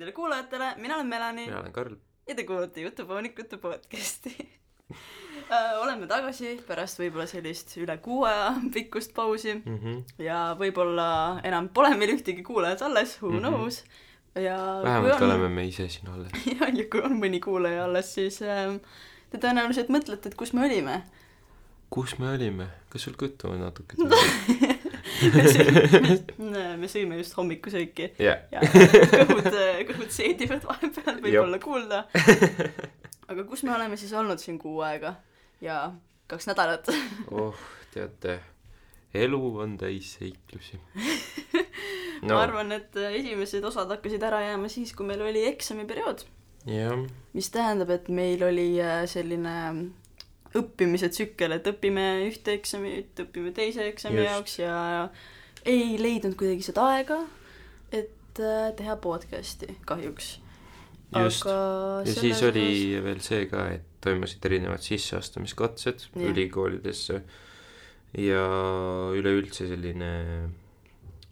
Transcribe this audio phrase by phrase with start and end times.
[0.00, 1.94] kõikidele kuulajatele, mina olen Melani mina olen Karl.
[2.28, 4.32] ja te kuulate Jutupoonikute podcasti
[5.50, 10.02] Äh, oleme tagasi pärast võib-olla sellist üle kuu aja pikkust pausi Mm -hmm.
[10.22, 13.38] ja võib-olla enam pole meil ühtegi kuulajat alles, who Mhm.
[13.40, 13.84] knows.
[14.34, 16.30] ja vähemalt on, oleme me ise siin alles.
[16.60, 18.78] ja, ja kui on mõni kuulaja alles, siis äh,
[19.30, 21.02] te tõenäoliselt mõtlete, et kus me olime.
[21.90, 22.66] kus me olime?
[22.88, 23.94] kas sul kõttu on natuke?
[25.34, 29.50] me sõime, me sõime just hommikusööki jah, ja kõhud,
[29.90, 32.04] kõhud seedivad vahepeal, võib-olla kuulda.
[33.30, 35.16] aga kus me oleme siis olnud siin kuu aega
[35.64, 35.82] ja
[36.30, 36.90] kaks nädalat?
[37.30, 37.56] oh,
[37.94, 38.40] teate,
[39.14, 40.80] elu on täis seiklusi.
[42.26, 42.34] no.
[42.34, 46.24] ma arvan, et esimesed osad hakkasid ära jääma siis, kui meil oli eksamiperiood,
[46.70, 46.96] jah,
[47.36, 49.56] mis tähendab, et meil oli äh, selline
[50.58, 54.30] õppimise tsükkel, et õpime ühte eksamit, õpime teise eksami Just.
[54.30, 54.78] Jaoks ja
[55.68, 57.20] ei leidnud kuidagi seda aega,
[57.92, 60.38] et äh, teha podcast'i kahjuks.
[61.10, 61.46] just.
[61.46, 66.30] ja siis oli veel see ka, et toimusid erinevad sisseastumiskatsed Jah.
[66.30, 67.20] ülikoolidesse
[68.18, 68.44] ja
[69.14, 70.10] üleüldse selline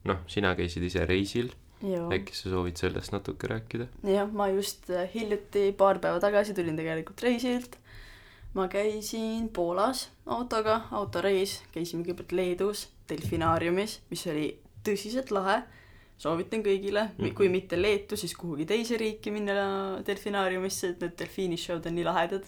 [0.09, 1.51] noh, sina käisid ise reisil,
[1.83, 3.89] jah, äkki sa soovid sellest natuke rääkida?
[4.07, 7.79] jah, ma just hiljuti, paar päeva tagasi tulin tegelikult reisilt.
[8.55, 14.49] Ma käisin Poolas autoga, autoreis, käisime kõigepealt Leedus delfinaariumis, mis oli
[14.85, 15.63] tõsiselt lahe.
[16.19, 17.25] soovitan kõigile mm, Mhm.
[17.25, 17.35] -hmm.
[17.35, 22.45] kui mitte Leetu, siis kuhugi teise riiki minna delfinaariumisse, et need delfiinishow'd on nii lahedad.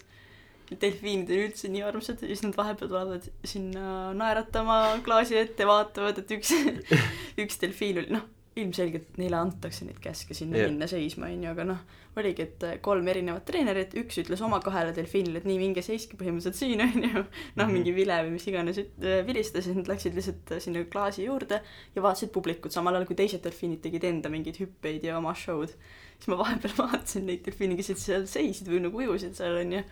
[0.81, 6.19] delfiinid on üldse nii armsad ja siis nad vahepeal tulevad sinna naeratama klaasi ette, vaatavad,
[6.19, 6.53] et üks,
[7.43, 8.23] üks delfiin oli, noh,
[8.59, 10.71] ilmselgelt neile antakse neid käske sinna yeah.
[10.71, 11.83] minna seisma, onju, aga noh,
[12.19, 16.59] oligi, et kolm erinevat treenerit, üks ütles oma kahele delfiinile, et nii, minge seiske põhimõtteliselt
[16.59, 17.23] siin, onju.
[17.23, 17.73] noh, Mhm.
[17.77, 21.61] mingi vile või mis iganes äh, vilistas ja nad läksid lihtsalt äh, sinna klaasi juurde
[21.95, 25.77] ja vaatasid publikut, samal ajal kui teised delfiinid tegid enda mingeid hüppeid ja oma show'd.
[26.19, 29.85] siis ma vahepeal vaatasin neid delfiine, kes seal seisid või nagu ujusid seal, onju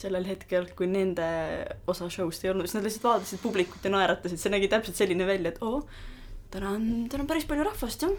[0.00, 1.26] sellel hetkel, kui nende
[1.90, 5.26] osa show'st ei olnud, siis nad lihtsalt vaatasid publikut ja naeratasid, see nägi täpselt selline
[5.28, 5.82] välja, et oo,
[6.50, 8.16] täna on, täna on päris palju rahvast jah,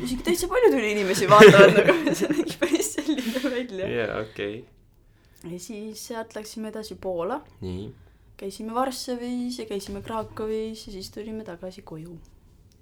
[0.00, 3.90] isegi täitsa palju tuli inimesi vaatavad nagu, see nägi päris selline välja.
[3.92, 4.56] jaa, okei.
[5.44, 7.90] ja siis sealt läksime edasi Poola, nii,
[8.40, 12.18] käisime Varssavis ja käisime Krakowis ja siis tulime tagasi koju.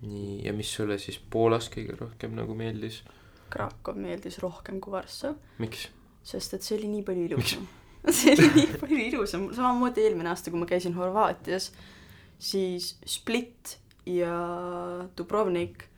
[0.07, 3.03] nii, ja mis sulle siis Poolas kõige rohkem nagu meeldis?
[3.55, 5.89] Krakow meeldis rohkem kui Varssav, miks?
[6.25, 7.67] sest et see oli nii palju ilusam.
[8.17, 11.73] see oli nii palju ilusam, samamoodi eelmine aasta, kui ma käisin Horvaatias,
[12.39, 14.39] siis Split ja
[15.17, 15.89] Dubrovnik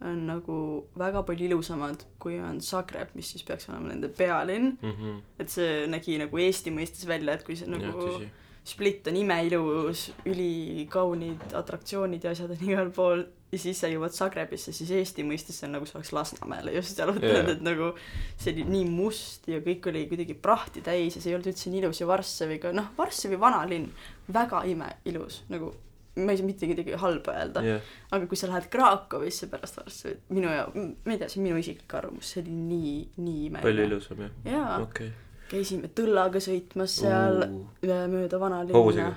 [0.00, 0.58] on nagu
[0.96, 4.76] väga palju ilusamad, kui on Zagreb, mis siis peaks olema nende pealinn.
[4.80, 8.30] mhmh, et see nägi nagu Eesti mõistes välja, et kui see nagu tõsi.
[8.70, 14.72] Split on imeilus, ülikaunid atraktsioonid ja asjad on igal pool ja siis sa jõuad Zagrebisse,
[14.76, 17.90] siis Eesti mõistes see on nagu sa oleks Lasnamäele just jalutanud yeah., et nagu
[18.38, 21.72] see oli nii must ja kõik oli kuidagi prahti täis ja see ei olnud üldse
[21.72, 23.88] nii ilus ja Varssaviga, noh, Varssavi vanalinn,
[24.32, 25.72] väga imeilus, nagu
[26.16, 30.22] ma ei saa mitte midagi halba öelda, jah, aga kui sa lähed Krakowisse pärast Varssavit,
[30.34, 33.64] minu ja, ma ei tea, see on minu isiklik arvamus, see oli nii, nii imeline.
[33.66, 35.12] palju ilusam jah, jaa, okei.
[35.52, 39.12] käisime tõllaga sõitmas seal üle mööda vanalinna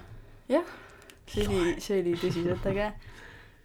[0.53, 0.75] jah,
[1.33, 2.91] see oli, see oli tõsiselt äge.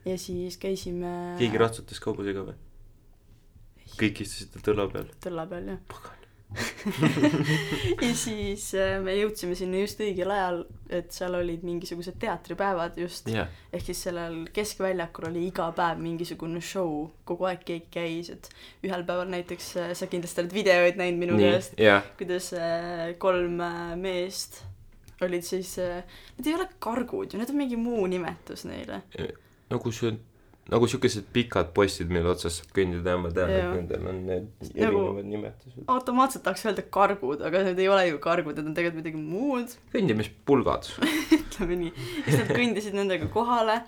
[0.09, 2.57] ja siis käisime keegi ratsutas hobusega või?
[3.99, 5.13] kõik istusid tõlla peal.
[5.25, 6.09] tõlla peal jah.
[8.05, 13.29] ja siis äh, me jõudsime sinna just õigel ajal, et seal olid mingisugused teatripäevad just,
[13.33, 18.49] jah, ehk siis sellel keskväljakul oli iga päev mingisugune show, kogu aeg keegi käis, et
[18.87, 23.61] ühel päeval näiteks äh, sa kindlasti oled videoid näinud minu käest,, jah, kuidas äh, kolm
[24.01, 24.63] meest
[25.25, 29.03] olid siis need ei ole kargud ju, need on mingi muu nimetus neile.
[29.69, 30.21] nagu see on,
[30.69, 34.49] nagu siukesed pikad postid, mille otsas saab kõndida ja ma tean, et nendel on need
[34.67, 35.79] Nagu- erinevad nimetused.
[35.89, 39.73] automaatselt tahaks öelda kargud, aga need ei ole ju kargud, need on tegelikult midagi muud,
[39.95, 40.91] kõndimispulgad.
[41.39, 41.95] ütleme nii.
[42.27, 43.79] siis nad kõndisid nendega kohale,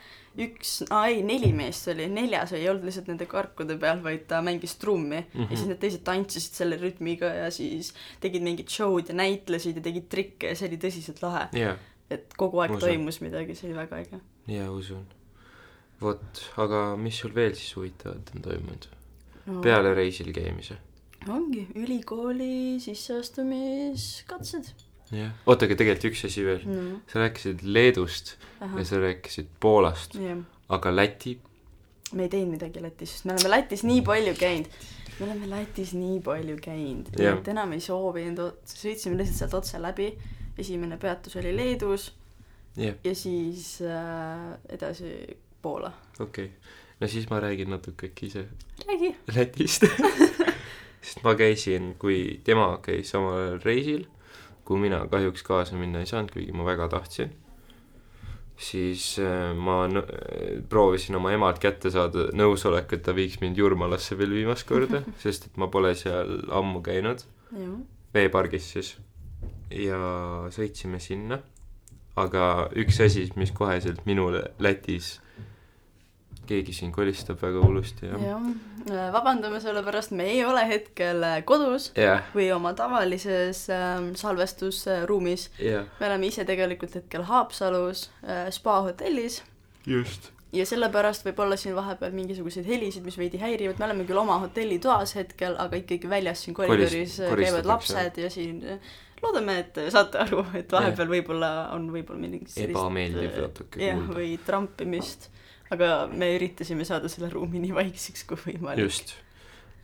[0.40, 4.40] üks, aa ei, neli meest oli, neljas ei olnud lihtsalt nende karkude peal, vaid ta
[4.46, 5.30] mängis trummi mm.
[5.34, 5.50] -hmm.
[5.50, 7.92] ja siis need teised tantsisid selle rütmiga ja siis
[8.24, 11.48] tegid mingit show'd ja näitlesid ja tegid trikke ja see oli tõsiselt lahe.
[11.60, 11.76] jaa,
[12.10, 12.88] et kogu aeg usun.
[12.88, 14.20] toimus midagi, see oli väga äge.
[14.48, 15.04] jaa, usun.
[16.00, 18.84] vot, aga mis sul veel siis huvitavat on toimunud?
[19.46, 20.76] no, peale reisil käimise?
[21.28, 24.72] ongi, ülikooli sisseastumiskatsed
[25.16, 25.32] jah.
[25.46, 26.62] oota, aga tegelikult üks asi veel.
[26.68, 27.00] no,.
[27.10, 30.40] sa rääkisid Leedust ja sa rääkisid Poolast, jah,
[30.72, 31.32] aga Läti,
[32.12, 34.68] me ei teinud midagi Lätis, sest me oleme Lätis nii palju käinud.
[35.18, 37.38] me oleme Lätis nii palju käinud, Jah.
[37.38, 40.08] et enam ei soovinud, sõitsime lihtsalt sealt otse läbi.
[40.58, 42.10] esimene peatus oli Leedus
[42.76, 45.12] jah, ja siis äh, edasi
[45.62, 45.92] Poola.
[46.20, 46.74] okei okay..
[47.00, 48.46] no siis ma räägin natuke äkki ise
[48.86, 49.16] räägi.
[49.34, 49.84] Lätist.
[51.02, 54.06] sest ma käisin, kui tema käis samal ajal reisil,
[54.64, 57.32] kuhu mina kahjuks kaasa minna ei saanud, kuigi ma väga tahtsin,
[58.60, 64.18] siis äh, ma nõu- proovisin oma emalt kätte saada nõusolek, et ta viiks mind Jurmalasse
[64.18, 67.24] veel viimast korda, sest et ma pole seal ammu käinud,
[68.14, 68.96] veepargis siis.
[69.70, 69.98] ja
[70.52, 71.40] sõitsime sinna,
[72.20, 75.16] aga üks asi, mis koheselt minule Lätis,
[76.50, 78.48] keegi siin kolistab väga hullusti ja jah,
[79.14, 85.48] vabandame selle pärast, me ei ole hetkel äh, kodus jah, või oma tavalises äh, salvestusruumis.
[85.62, 89.42] jah, me oleme ise tegelikult hetkel Haapsalus äh, spa hotellis.
[89.88, 90.28] Just.
[90.52, 94.40] ja sellepärast võib olla siin vahepeal mingisuguseid helisid, mis veidi häirivad, me oleme küll oma
[94.42, 98.92] hotellitoas hetkel, aga ikkagi väljas siin koridoris äh, käivad lapsed ja siin äh,
[99.22, 104.16] loodame, et saate aru, et vahepeal võib-olla on võib-olla mingit Ebameeldiv äh, natuke jah, kuulda.
[104.18, 105.30] või trampimist,
[105.70, 108.82] aga me üritasime saada selle ruumi nii vaikseks kui võimalik.
[108.84, 109.14] just.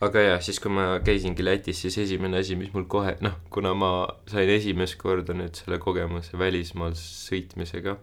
[0.01, 3.73] aga jah, siis kui ma käisingi Lätis, siis esimene asi, mis mul kohe, noh, kuna
[3.73, 3.91] ma
[4.29, 7.97] sain esimest korda nüüd selle kogemuse välismaal sõitmisega,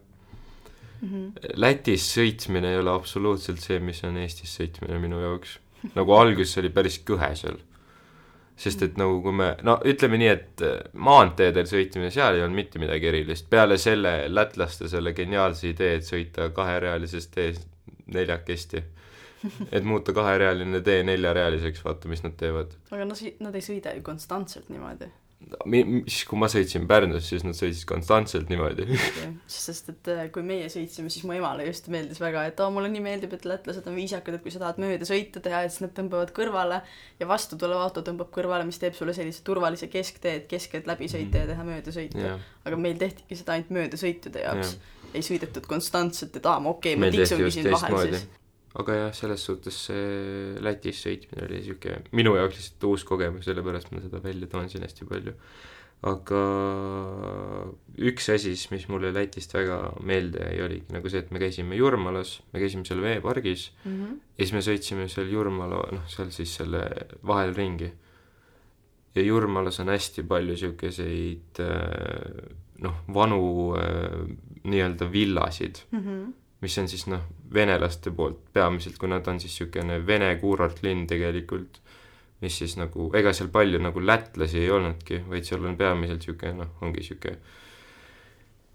[1.04, 1.25] Mhm.
[1.60, 5.58] Lätis sõitmine ei ole absoluutselt see, mis on Eestis sõitmine minu jaoks.
[5.94, 7.58] nagu alguses oli päris kõhe seal.
[8.56, 12.54] sest et nagu kui me, no ütleme nii, et äh, maanteedel sõitmine, seal ei olnud
[12.54, 17.66] mitte midagi erilist, peale selle lätlaste selle geniaalse idee, et sõita kaherealisest teest
[18.16, 18.84] neljakesti.
[19.76, 22.72] et muuta kaherealine tee neljarealiseks, vaata, mis nad teevad.
[22.90, 25.11] aga no si-, nad ei sõida ju konstantselt niimoodi.
[25.69, 28.87] Mi-, siis kui ma sõitsin Pärnus, siis nad sõitsid konstantselt niimoodi.
[29.50, 32.88] sest et äh, kui meie sõitsime, siis mu emale just meeldis väga, et oo, mulle
[32.93, 35.84] nii meeldib, et lätlased on viisakad, et kui sa tahad mööda sõita teha, et siis
[35.84, 36.81] nad tõmbavad kõrvale
[37.20, 41.10] ja vastu tulev auto tõmbab kõrvale, mis teeb sulle sellise turvalise kesktee, et keskelt läbi
[41.12, 42.25] sõita ja teha möödasõitu.
[42.25, 44.78] jah, aga meil tehtigi seda ainult möödasõitude jaoks.
[45.14, 48.25] Ei sõidetud konstantselt, et aa, okei okay,, ma tiksungi siin vahel siis..
[48.81, 50.08] aga jah, selles suhtes see
[50.64, 54.87] Lätis sõitmine oli siuke minu jaoks lihtsalt uus kogemus, sellepärast ma seda välja toon siin
[54.87, 55.34] hästi palju.
[56.11, 56.40] aga
[58.11, 61.78] üks asi siis, mis mulle Lätist väga meelde jäi, oligi nagu see, et me käisime
[61.78, 63.93] Jurmalas, me käisime seal veepargis mm.
[63.93, 64.19] -hmm.
[64.34, 66.82] ja siis me sõitsime seal Jurmala, noh, seal siis selle
[67.26, 67.93] vahel ringi.
[69.14, 72.52] ja Jurmalas on hästi palju siukeseid äh,
[72.82, 74.25] noh, vanu äh,
[74.64, 76.32] nii-öelda villasid, Mm -hmm.
[76.61, 77.20] mis on siis noh,
[77.55, 81.81] venelaste poolt peamiselt, kui nad on siis niisugune vene kuurortlinn tegelikult,
[82.40, 86.52] mis siis nagu, ega seal palju nagu lätlasi ei olnudki, vaid seal on peamiselt niisugune
[86.52, 87.37] noh, ongi niisugune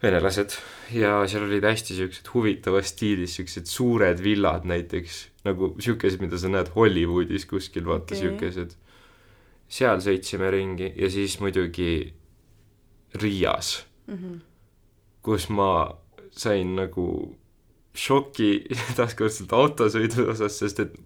[0.04, 0.54] venelased
[0.96, 6.52] ja seal olid hästi niisugused huvitavas stiilis niisugused suured villad näiteks, nagu niisugused, mida sa
[6.52, 8.86] näed Hollywoodis kuskil, vaata niisugused okay..
[9.68, 12.14] seal sõitsime ringi ja siis muidugi
[13.22, 14.40] Riias, Mm -hmm.
[15.26, 15.90] Kus ma
[16.32, 17.06] sain nagu
[17.96, 18.52] šoki
[18.98, 20.98] taaskordselt autosõidu osas, sest et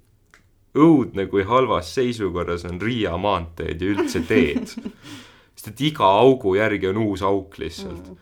[0.73, 4.73] õudne, kui halvas seisukorras on Riia maanteed ja üldse teed.
[5.63, 8.21] sest et iga augu järgi on uus auk lihtsalt mm..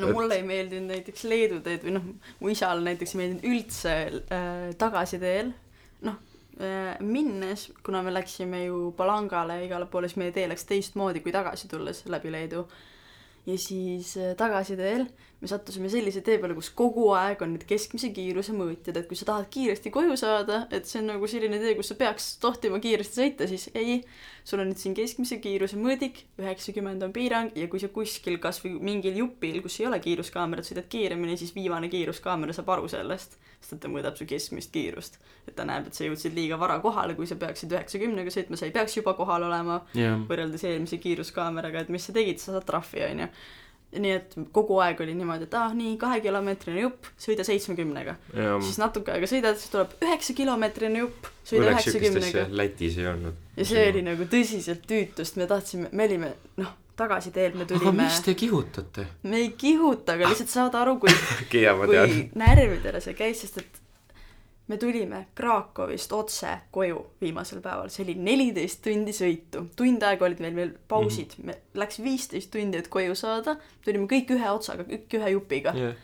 [0.00, 2.08] no Et- mulle ei meeldinud näiteks Leedu teed või noh,
[2.40, 5.52] mu isale näiteks ei meeldinud üldse äh, tagasiteel,
[6.04, 6.18] noh
[6.60, 11.32] äh, minnes, kuna me läksime ju Palangale igale poole, siis meie tee läks teistmoodi kui
[11.34, 12.66] tagasi tulles läbi Leedu.
[13.46, 15.06] Ja siis äh, tagasiteel
[15.40, 19.18] me sattusime sellise tee peale, kus kogu aeg on need keskmise kiiruse mõõtjad, et kui
[19.18, 22.80] sa tahad kiiresti koju saada, et see on nagu selline tee, kus sa peaks tohtima
[22.80, 23.98] kiiresti sõita, siis ei,
[24.48, 28.78] sul on nüüd siin keskmise kiiruse mõõdik, üheksakümmend on piirang ja kui sa kuskil kasvõi
[28.80, 33.76] mingil jupil, kus ei ole kiiruskaamerat, sõidad kiiremini, siis viimane kiiruskaamera saab aru sellest, sest
[33.76, 35.20] et ta mõõdab su keskmist kiirust.
[35.46, 38.66] et ta näeb, et sa jõudsid liiga vara kohale, kui sa peaksid üheksakümnega sõitma, sa
[38.66, 42.66] ei peaks juba kohal olema jah, võrreldes eelmise kiiruskaameraga, et mis sa tegid, sa saad
[42.66, 43.28] trahvi, onju.
[44.02, 48.16] Nii et kogu aeg oli niimoodi, et ah nii, kahekilomeetrine jupp, sõida seitsmekümnega.
[48.64, 52.48] siis natuke aega sõidad, siis tuleb üheksa kilomeetrine jupp, sõida üheksakümnega.
[52.62, 53.38] Lätis ei olnud.
[53.56, 58.04] ja see oli nagu tõsiselt tüütust, me tahtsime, me olime noh, tagasiteel me aga tulime,
[58.04, 59.06] miks te kihutate?
[59.28, 61.12] me ei kihuta, aga lihtsalt saada aru, kui,
[61.52, 61.82] tean.
[61.88, 63.82] kui närvidele see käis, sest et
[64.66, 70.42] me tulime Krakowist otse koju viimasel päeval, see oli neliteist tundi sõitu, tund aega olid
[70.42, 71.36] meil veel pausid.
[71.38, 71.46] Mm, -hmm.
[71.46, 75.74] me läks viisteist tundi, et koju saada, tulime kõik ühe otsaga, kõik ühe jupiga.
[75.76, 75.94] Jah,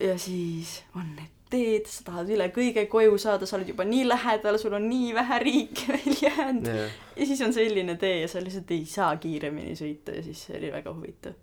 [0.00, 4.04] ja siis on need teed, sa tahad üle kõige koju saada, sa oled juba nii
[4.08, 6.68] lähedal, sul on nii vähe riike veel jäänud.
[6.68, 6.96] Jah.
[7.16, 10.16] ja siis on selline tee ja sa lihtsalt ei saa kiiremini sõita.
[10.18, 11.38] Ja siis see oli väga huvitav.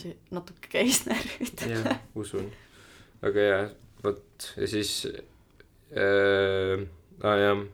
[0.00, 1.84] see natuke käis närvidele.
[1.84, 2.50] Jah, usun.
[3.22, 3.70] aga jah,
[4.04, 4.92] vot ja siis
[5.96, 6.86] äh,,
[7.24, 7.64] aa jah,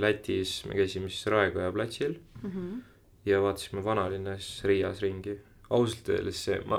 [0.00, 2.78] Lätis me käisime siis Raekoja platsil Mhm.
[3.26, 5.38] ja vaatasime vanalinnas Riias ringi.
[5.70, 6.78] ausalt öeldes see, ma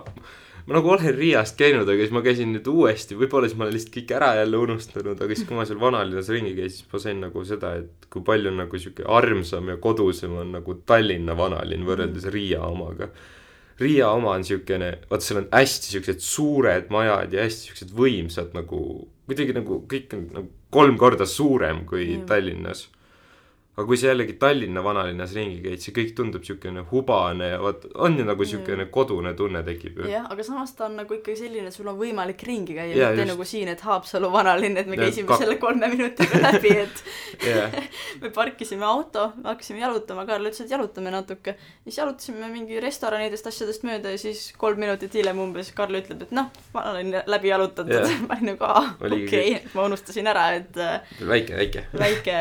[0.66, 3.76] ma nagu olen Riiast käinud, aga siis ma käisin nüüd uuesti, võib-olla siis ma olen
[3.76, 7.00] lihtsalt kõik ära jälle unustanud, aga siis, kui ma seal vanalinnas ringi käisin, siis ma
[7.04, 11.86] sain nagu seda, et kui palju nagu sihuke armsam ja kodusem on nagu Tallinna vanalinn
[11.86, 13.12] võrreldes Riia omaga.
[13.80, 18.56] Riia oma on siukene, vaata seal on hästi siuksed suured majad ja hästi siuksed võimsad
[18.58, 18.82] nagu,
[19.30, 22.26] kuidagi nagu kõik on nagu kolm korda suurem kui mm.
[22.30, 22.88] Tallinnas
[23.78, 27.86] aga kui sa jällegi Tallinna vanalinnas ringi käid, see kõik tundub niisugune hubane ja vot
[28.04, 30.10] on ju nagu niisugune kodune tunne tekib ju.
[30.12, 33.22] jah, aga samas ta on nagu ikkagi selline, et sul on võimalik ringi käia, mitte
[33.22, 33.32] just.
[33.32, 35.44] nagu siin, et Haapsalu vanalinn, et me ja, käisime kak...
[35.44, 37.04] selle kolme minutiga läbi, et
[38.24, 41.56] me parkisime auto, hakkasime jalutama, Karl ütles, et jalutame natuke.
[41.86, 46.36] siis jalutasime mingi restoranidest, asjadest mööda ja siis kolm minutit hiljem umbes Karl ütleb, et
[46.36, 48.12] noh, ma olen läbi jalutatud.
[48.28, 50.84] ma olin nagu aa, okei ma unustasin ära, et
[51.24, 52.38] väike, väike väike,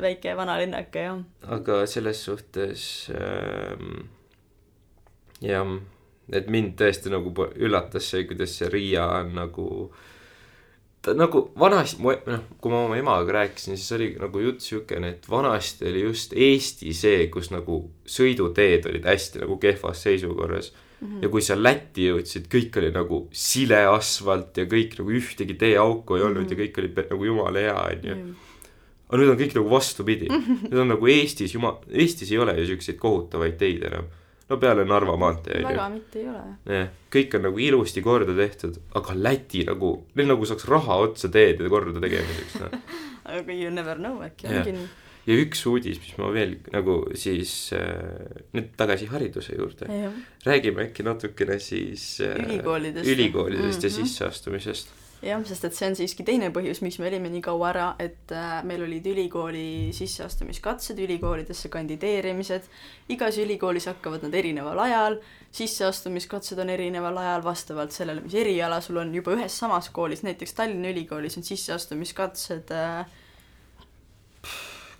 [0.00, 1.22] väike vanalinn linnake, jah.
[1.56, 2.82] aga selles suhtes
[3.14, 4.10] ähm,
[5.40, 5.72] jah,
[6.32, 9.66] et mind tõesti nagu üllatas see, kuidas see Riia on nagu
[11.06, 15.28] ta nagu vanasti, noh, kui ma oma emaga rääkisin, siis oli nagu jutt siukene, et
[15.30, 17.78] vanasti oli just Eesti see, kus nagu
[18.10, 21.06] sõiduteed olid hästi nagu kehvas seisukorras mm.
[21.06, 21.22] -hmm.
[21.22, 26.16] ja kui sa Lätti jõudsid, kõik oli nagu sile asfalt ja kõik nagu ühtegi teeauku
[26.16, 26.58] ei olnud mm -hmm.
[26.58, 28.16] ja kõik oli nagu jumala hea, onju
[29.06, 30.28] aga nüüd on kõik nagu vastupidi.
[30.30, 34.10] nüüd on nagu Eestis, jumal, Eestis ei ole ju siukseid kohutavaid teid enam.
[34.50, 36.44] no peale Narva maantee väga mitte ei ole.
[36.74, 41.30] jah, kõik on nagu ilusti korda tehtud, aga Läti nagu, neil nagu saaks raha otsa
[41.32, 42.78] teede korda tegemiseks, noh.
[43.38, 44.86] aga you never know, äkki ongi nii
[45.26, 49.88] ja üks uudis, mis ma veel nagu siis äh, nüüd tagasi hariduse juurde.
[50.46, 53.90] räägime äkki natukene siis äh, ülikoolidest, ülikoolidest mm -hmm.
[53.90, 54.06] ja mhm.
[54.06, 54.94] sisseastumisest
[55.24, 58.32] jah, sest et see on siiski teine põhjus, miks me olime nii kaua ära, et
[58.34, 62.68] äh, meil olid ülikooli sisseastumiskatsed, ülikoolidesse kandideerimised,
[63.12, 65.18] igas ülikoolis hakkavad nad erineval ajal,
[65.56, 70.56] sisseastumiskatsed on erineval ajal vastavalt sellele, mis eriala sul on, juba ühes samas koolis, näiteks
[70.58, 73.06] Tallinna Ülikoolis on sisseastumiskatsed äh,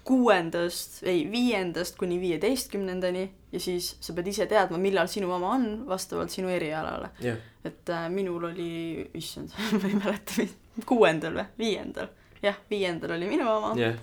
[0.07, 5.67] kuuendast, ei, viiendast kuni viieteistkümnendani ja siis sa pead ise teadma, millal sinu oma on,
[5.89, 7.11] vastavalt sinu erialale.
[7.23, 7.41] Yeah..
[7.67, 8.69] et äh, minul oli,
[9.19, 10.47] issand ma ei mäleta,
[10.87, 12.13] kuuendal või, viiendal,
[12.45, 13.75] jah, viiendal oli minu oma.
[13.81, 13.99] Yeah.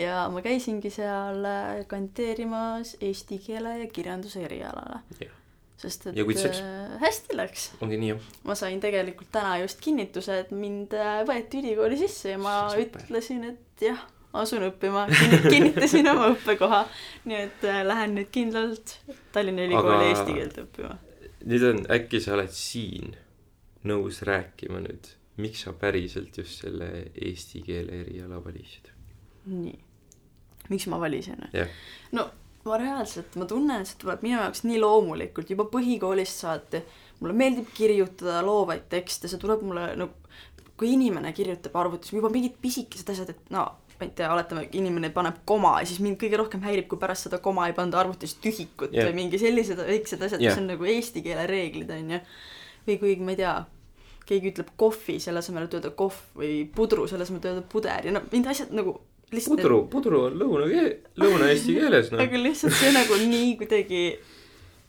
[0.00, 5.04] ja ma käisingi seal äh, kandideerimas eesti keele ja kirjanduse erialale.
[5.20, 5.40] Yeah
[5.84, 7.64] sest et äh, hästi läks.
[7.82, 8.28] ongi nii, jah.
[8.48, 13.44] ma sain tegelikult täna just kinnituse, et mind äh, võeti ülikooli sisse ja ma ütlesin,
[13.50, 14.00] et jah,
[14.34, 15.06] asun õppima,
[15.52, 16.84] kinnitasin oma õppekoha.
[17.30, 18.96] nii et äh, lähen nüüd kindlalt
[19.34, 20.12] Tallinna Ülikooli Aga...
[20.12, 20.94] eesti keelt õppima.
[21.44, 23.14] nüüd on, äkki sa oled siin
[23.88, 25.10] nõus rääkima nüüd,
[25.42, 28.90] miks sa päriselt just selle eesti keele eriala valisid?
[29.50, 29.76] nii,
[30.72, 31.70] miks ma valisin yeah.?
[32.16, 32.30] no
[32.64, 36.82] ma reaalselt, ma tunnen, et see tuleb minu jaoks nii loomulikult, juba põhikoolist saati.
[37.20, 40.12] mulle meeldib kirjutada loovaid tekste, see tuleb mulle nagu,
[40.74, 43.68] kui inimene kirjutab arvutis juba mingid pisikesed asjad, et no
[44.00, 47.28] ma ei tea, oletame, inimene paneb koma ja siis mind kõige rohkem häirib, kui pärast
[47.28, 49.08] seda koma ei panda arvutis tühikut yeah.
[49.08, 52.20] või mingi sellised väiksed asjad yeah., mis on nagu eesti keele reeglid, on ju.
[52.88, 53.54] või kui, ma ei tea,
[54.28, 58.08] keegi ütleb kohvi, selle asemel, et öelda kohv või pudru, selle asemel, et öelda puder
[58.08, 58.98] ja no mind asjad nagu
[59.34, 60.68] lihtsalt pudru, pudru on lõuna
[61.20, 62.22] lõuna-eesti keeles, noh.
[62.24, 64.04] aga lihtsalt see nagu nii kuidagi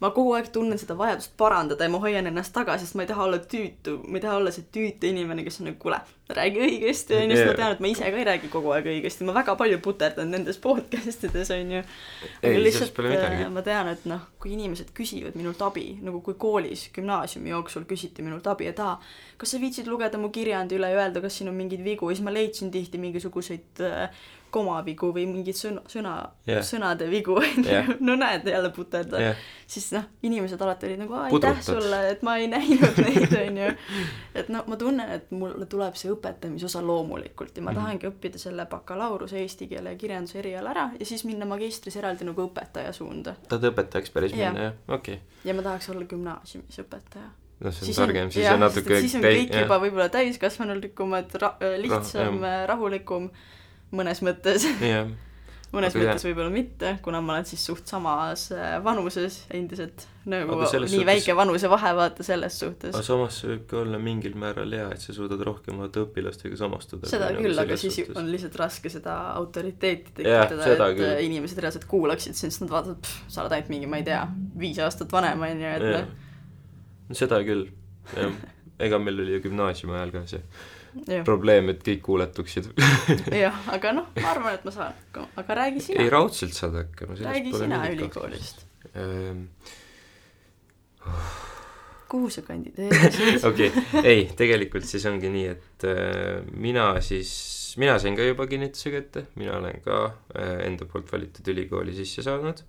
[0.03, 3.09] ma kogu aeg tunnen seda vajadust parandada ja ma hoian ennast tagasi, sest ma ei
[3.11, 6.01] taha olla tüütu, ma ei taha olla see tüütu inimene, kes on nagu kuule,
[6.35, 9.27] räägi õigesti onju, sest ma tean, et ma ise ka ei räägi kogu aeg õigesti,
[9.27, 11.83] ma väga palju puterdan nendes podcast ides onju.
[12.41, 16.89] aga lihtsalt äh, ma tean, et noh, kui inimesed küsivad minult abi, nagu kui koolis
[16.95, 18.97] gümnaasiumi jooksul küsiti minult abi, et aa,
[19.39, 22.11] kas sa viitsid lugeda mu kirjandi üle ja öelda, kas siin on mingeid vigu?
[22.11, 24.25] Siis ma leidsin tihti mingisuguseid äh,
[24.55, 26.15] komavigu või mingeid sõna, sõna
[26.47, 31.01] yeah., sõnade vigu onju yeah., no näed jälle puterda yeah., siis noh, inimesed alati olid
[31.03, 33.69] nagu aitäh sulle, et ma ei näinud neid onju.
[34.41, 37.81] et no ma tunnen, et mulle tuleb see õpetamise osa loomulikult ja ma -hmm.
[37.81, 42.27] tahangi õppida selle bakalaureuse eesti keele ja kirjanduse eriala ära ja siis minna magistris eraldi
[42.27, 43.35] nagu õpetaja suunda.
[43.49, 44.51] tahad õpetajaks päris ja.
[44.51, 45.41] minna jah, okei okay..
[45.43, 49.17] ja ma tahaks olla gümnaasiumis õpetaja noh, see on siis targem, siis on natuke siis
[49.17, 53.29] on kõik täi, juba võib-olla täiskasvanulikumad ra, lihtsam Rah,, rahulikum
[53.95, 55.07] mõnes mõttes yeah.
[55.73, 60.57] mõnes aga mõttes võib-olla mitte, kuna ma olen siis suht samas äh, vanuses endiselt nagu
[60.57, 60.95] nii suhtes...
[61.05, 62.93] väike vanusevahe vaata selles suhtes.
[62.95, 66.57] aga samas see võib ka olla mingil määral hea, et sa suudad rohkem vaata õpilastega
[66.59, 67.09] samastuda.
[67.11, 68.17] seda küll, aga siis suhtes.
[68.21, 71.25] on lihtsalt raske seda autoriteeti tekitada yeah,, et küll.
[71.27, 74.23] inimesed reaalselt kuulaksid sind, sest nad vaatavad, sa oled ainult mingi, ma ei tea,
[74.65, 76.07] viis aastat vanem on ju, et yeah.
[76.07, 77.19] noh.
[77.21, 77.67] seda küll,
[78.15, 78.41] jah.
[78.89, 80.41] ega meil oli ju gümnaasiumi ajal ka see
[81.27, 82.69] probleem, et kõik kuuletuksid
[83.43, 86.03] jah, aga noh, ma arvan, et ma saan hakkama, aga räägi sina.
[86.03, 87.17] ei, raudselt saad hakkama.
[87.19, 89.45] räägi sina ülikoolist ähm,.
[92.09, 93.43] kuhu sa kandideerisid?
[93.49, 97.31] okei okay., ei, tegelikult siis ongi nii, et äh, mina siis,
[97.81, 100.01] mina sain ka juba kinnituse kätte, mina olen ka
[100.35, 102.63] äh, enda poolt valitud ülikooli sisse saanud.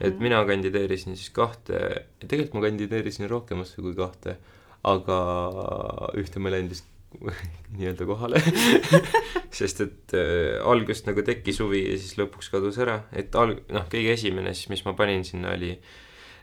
[0.00, 0.22] et Mhm.
[0.22, 1.78] mina kandideerisin siis kahte,
[2.18, 4.36] tegelikult ma kandideerisin rohkemasse kui kahte,
[4.84, 5.18] aga
[6.18, 6.90] ühte ma ei läinud vist
[7.76, 8.40] nii-öelda kohale
[9.58, 13.86] sest et äh, algust nagu tekkis huvi ja siis lõpuks kadus ära, et alg-, noh,
[13.92, 15.72] kõige esimene siis, mis ma panin sinna, oli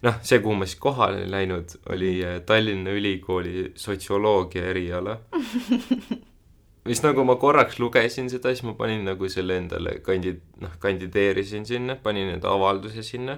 [0.05, 5.19] noh, see, kuhu ma siis kohale läinud, oli äh, Tallinna Ülikooli sotsioloogia eriala.
[6.89, 11.67] mis nagu ma korraks lugesin seda, siis ma panin nagu selle endale kandi-, noh, kandideerisin
[11.69, 13.37] sinna, panin enda avalduse sinna,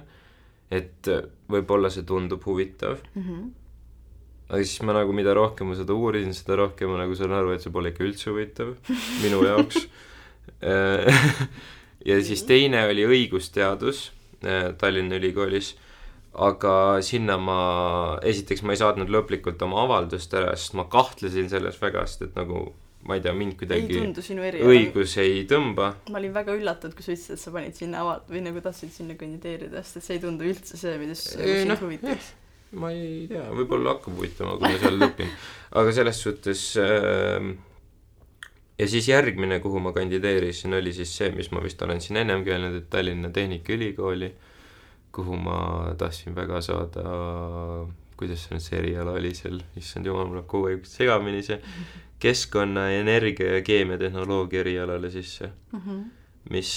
[0.71, 3.51] et äh, võib-olla see tundub huvitav, Mhm.
[4.53, 7.55] Aga siis ma nagu, mida rohkem ma seda uurisin, seda rohkem ma nagu saan aru,
[7.55, 8.75] et see pole ikka üldse huvitav
[9.23, 9.87] minu jaoks.
[12.09, 14.05] ja siis teine oli õigusteadus
[14.45, 15.73] äh, Tallinna Ülikoolis,
[16.33, 17.57] aga sinna ma,
[18.25, 22.39] esiteks ma ei saatnud lõplikult oma avaldust ära, sest ma kahtlesin selles väga, sest et
[22.39, 22.69] nagu
[23.07, 24.69] ma ei tea, mind ei kuidagi eriala.
[24.71, 25.89] õigus ei tõmba.
[26.11, 28.93] ma olin väga üllatunud, kui sa ütlesid, et sa panid sinna aval-, või nagu tahtsid
[28.95, 32.31] sinna kandideerida, sest et see ei tundu üldse see, Ei, nagu sind noh, huvitaks.
[32.73, 35.29] Ma ei tea, võib-olla hakkab huvitama, kui ma seal õpin.
[35.81, 37.49] aga selles suhtes äh,
[38.79, 42.53] ja siis järgmine, kuhu ma kandideerisin, oli siis see, mis ma vist olen siin ennemgi
[42.55, 44.31] öelnud, et Tallinna Tehnikaülikooli,
[45.13, 45.57] kuhu ma
[45.97, 47.03] tahtsin väga saada,
[48.17, 51.59] kuidas see nüüd see eriala oli seal, issand jumal, mul läheb kogu aeg segamini see,
[52.23, 56.01] keskkonna, energia ja keemiatehnoloogia erialale sisse, Mhm.
[56.53, 56.71] mis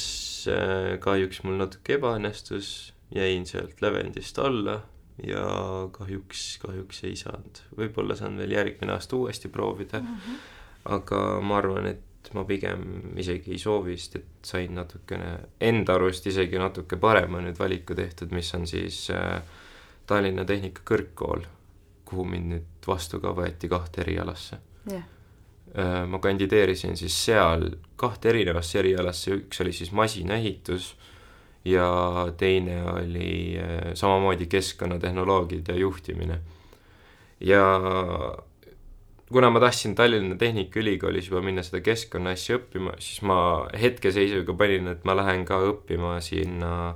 [0.52, 4.80] äh, kahjuks mul natuke ebaõnnestus, jäin sealt lävendist alla
[5.25, 7.61] ja kahjuks, kahjuks ei saanud.
[7.78, 10.35] võib-olla saan veel järgmine aasta uuesti proovida, Mhm.
[10.85, 16.26] aga ma arvan, et ma pigem isegi ei soovi, sest et sain natukene, enda arust
[16.26, 19.42] isegi natuke parema nüüd valiku tehtud, mis on siis äh,
[20.06, 21.44] Tallinna Tehnikakõrgkool,
[22.04, 24.58] kuhu mind nüüd vastu ka võeti kahte erialasse.
[24.90, 25.02] jah,
[25.76, 30.94] Äh, ma kandideerisin siis seal kahte erinevasse erialasse, üks oli siis masinaehitus
[31.66, 31.87] ja
[32.38, 36.40] teine oli äh, samamoodi keskkonnatehnoloogiad ja juhtimine.
[37.40, 37.62] ja
[39.33, 43.38] kuna ma tahtsin Tallinna Tehnikaülikoolis juba minna seda keskkonna asja õppima, siis ma
[43.81, 46.94] hetkeseisuga panin, et ma lähen ka õppima sinna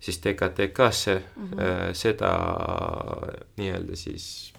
[0.00, 1.48] siis TKTK-sse mm.
[1.50, 1.92] -hmm.
[1.92, 2.30] seda
[3.56, 4.52] nii-öelda siis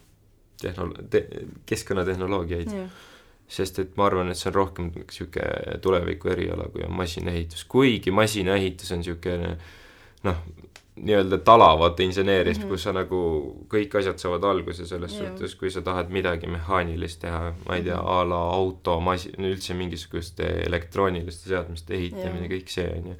[0.61, 1.27] tehnolo- te,,
[1.65, 2.89] keskkonnatehnoloogiaid jah.
[3.49, 8.11] Sest et ma arvan, et see on rohkem niisugune tuleviku eriala, kui on masinaehitus, kuigi
[8.13, 9.55] masinaehitus on niisugune
[10.23, 10.35] noh,
[10.99, 12.69] nii-öelda talavat inseneerist mm, Mhm.
[12.69, 12.75] -hmm.
[12.75, 13.19] kus sa nagu
[13.73, 15.27] kõik asjad saavad alguse selles Jah.
[15.29, 18.07] suhtes, kui sa tahad midagi mehaanilist teha, ma ei tea, Mhm.
[18.07, 22.51] a la auto, masin, üldse mingisuguste elektrooniliste seadmete ehitamine, Jah.
[22.51, 23.15] kõik see on ju.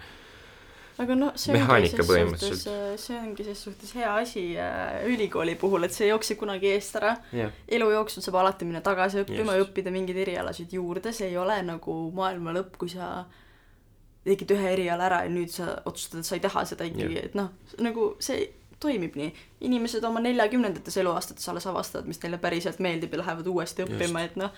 [1.00, 5.56] Aga noh, see Mehaanika ongi ses suhtes, see ongi ses suhtes hea asi äh, ülikooli
[5.60, 7.16] puhul, et see ei jookse kunagi eest ära.
[7.36, 11.62] jah, elu jooksul saab alati minna tagasi õppima õppida mingeid erialasid juurde, see ei ole
[11.68, 13.24] nagu maailma lõpp, kui sa
[14.28, 17.30] tegid ühe eriala ära ja nüüd sa otsustad, et sa ei taha seda ikkagi, Jah.
[17.30, 19.32] et noh, nagu see toimib nii.
[19.68, 24.38] inimesed oma neljakümnendates eluaastates alles avastavad, mis neile päriselt meeldib ja lähevad uuesti õppima, et
[24.40, 24.54] noh,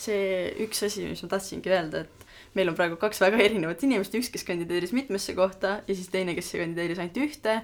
[0.00, 2.25] see üks asi, mis ma tahtsingi öelda, et
[2.56, 6.34] meil on praegu kaks väga erinevat inimest, üks, kes kandideeris mitmesse kohta ja siis teine,
[6.36, 7.58] kes kandideeris ainult ühte,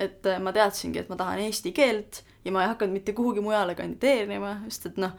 [0.00, 3.44] et äh, ma teadsingi, et ma tahan eesti keelt ja ma ei hakanud mitte kuhugi
[3.44, 5.14] mujale kandideerima, sest et noh,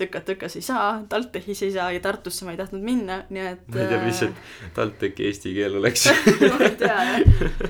[0.00, 3.82] tõka-tõkas ei saa, TalTechis ei saa ja Tartusse ma ei tahtnud minna, nii et ma
[3.82, 6.06] ei tea, mis see TalTechi eesti keel oleks.
[6.52, 7.18] Ma ei tea jah,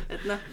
[0.07, 0.45] et noh,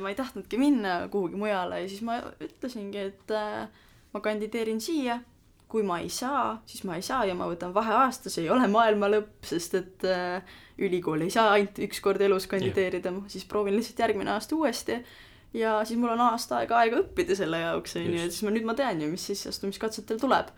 [0.00, 3.68] ma ei tahtnudki minna kuhugi mujale ja siis ma ütlesingi, et äh,
[4.14, 5.20] ma kandideerin siia,
[5.70, 8.66] kui ma ei saa, siis ma ei saa ja ma võtan vaheaasta, see ei ole
[8.70, 13.76] maailma lõpp, sest et äh, ülikool ei saa ainult üks kord elus kandideerida, siis proovin
[13.78, 14.98] lihtsalt järgmine aasta uuesti
[15.54, 18.36] ja siis mul on aasta aega aega õppida selle jaoks, on ju, ja Just.
[18.36, 20.52] siis ma nüüd ma tean ju, mis sisseastumiskatsetel tuleb.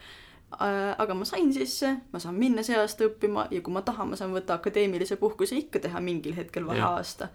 [0.53, 4.19] aga ma sain sisse, ma saan minna see aasta õppima ja kui ma tahan, ma
[4.21, 7.29] saan võtta akadeemilise puhkuse ikka teha mingil hetkel vaheaasta.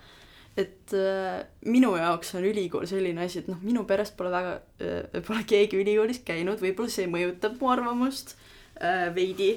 [0.57, 5.23] Et äh, minu jaoks on ülikool selline asi, et noh, minu perest pole väga äh,,
[5.27, 8.35] pole keegi ülikoolis käinud, võib-olla see mõjutab mu arvamust
[8.81, 9.53] äh, veidi,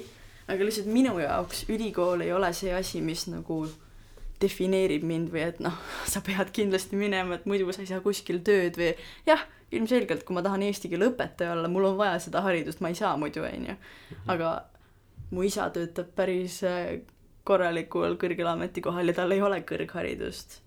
[0.51, 3.63] aga lihtsalt minu jaoks ülikool ei ole see asi, mis nagu
[4.41, 5.77] defineerib mind või et noh,
[6.11, 8.93] sa pead kindlasti minema, et muidu sa ei saa kuskil tööd või
[9.29, 12.91] jah, ilmselgelt, kui ma tahan eesti keele õpetaja olla, mul on vaja seda haridust, ma
[12.91, 13.77] ei saa muidu, onju.
[14.29, 14.57] aga
[15.31, 16.99] mu isa töötab päris äh,
[17.47, 20.59] korralikul kõrgel ametikohal ja tal ei ole kõrgharidust.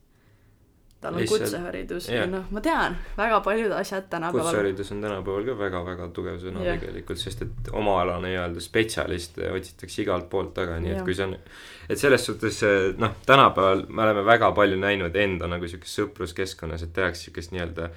[1.05, 2.31] Tal on Lihtsalt- kutseharidus ja jah.
[2.33, 6.81] noh, ma tean, väga paljud asjad tänapäeval kutseharidus on tänapäeval ka väga-väga tugev sõna Jah.
[6.81, 11.05] tegelikult, sest et omaalane nii-öelda spetsialiste otsitakse igalt poolt taga, nii et Jah.
[11.05, 11.37] kui see on,
[11.89, 16.83] et selles suhtes eh, noh, tänapäeval me oleme väga palju näinud enda nagu sihukeses sõpruskeskkonnas,
[16.89, 17.91] et tehakse siukest nii-öelda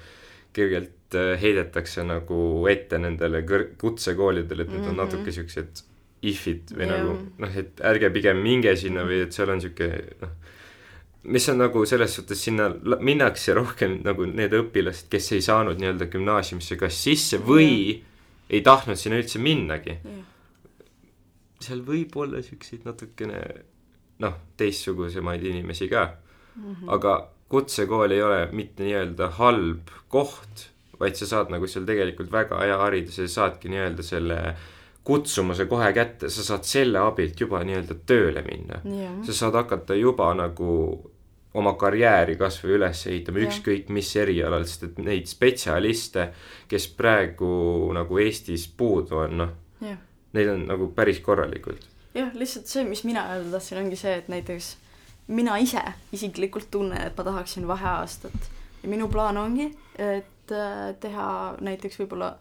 [0.52, 2.38] kergelt äh, heidetakse nagu
[2.70, 5.00] ette nendele kõr-, kutsekoolidele, et need on Mhm.
[5.02, 5.82] natuke siuksed
[6.22, 6.98] if'id või Jah.
[6.98, 9.86] nagu noh, et ärge pigem minge sinna või et seal on siuke
[10.22, 10.32] noh,
[11.22, 12.68] mis on nagu selles suhtes sinna
[13.00, 17.98] minnakse rohkem nagu need õpilased, kes ei saanud nii-öelda gümnaasiumisse kas sisse või
[18.48, 19.98] ei tahtnud sinna üldse minnagi.
[21.60, 23.40] seal võib olla siukseid natukene
[24.22, 26.90] noh, teistsugusemaid inimesi ka mm, -hmm.
[26.94, 30.68] aga kutsekool ei ole mitte nii-öelda halb koht,
[31.00, 34.38] vaid sa saad nagu seal tegelikult väga hea hariduse ja saadki nii-öelda selle
[35.08, 38.82] kutsumuse kohe kätte, sa saad selle abilt juba nii-öelda tööle minna.
[38.84, 40.72] jah, sa saad hakata juba nagu
[41.58, 43.48] oma karjääri kas või üles ehitama, Jah.
[43.48, 46.28] ükskõik mis erialal, sest et neid spetsialiste,
[46.68, 47.48] kes praegu
[47.96, 49.96] nagu Eestis puudu on, noh, jah.
[50.36, 51.88] neid on nagu päris korralikult.
[52.14, 54.74] jah, lihtsalt see, mis mina öelda tahtsin, ongi see, et näiteks
[55.28, 58.50] mina ise isiklikult tunnen, et ma tahaksin vaheaastat
[58.82, 62.34] ja minu plaan ongi, et äh, teha näiteks võib-olla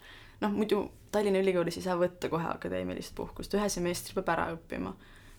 [0.43, 4.93] noh, muidu Tallinna Ülikoolis ei saa võtta kohe akadeemilist puhkust, ühe semestri peab ära õppima.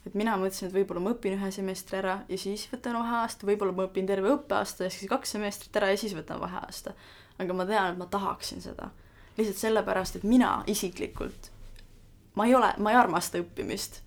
[0.06, 3.74] et mina mõtlesin, et võib-olla ma õpin ühe semestri ära ja siis võtan vaheaasta, võib-olla
[3.76, 6.94] ma õpin terve õppeaasta ehk siis kaks semestrit ära ja siis võtan vaheaasta.
[7.38, 8.90] aga ma tean, et ma tahaksin seda.
[9.36, 11.50] lihtsalt sellepärast, et mina isiklikult
[12.34, 14.02] ma ei ole, ma ei armasta õppimist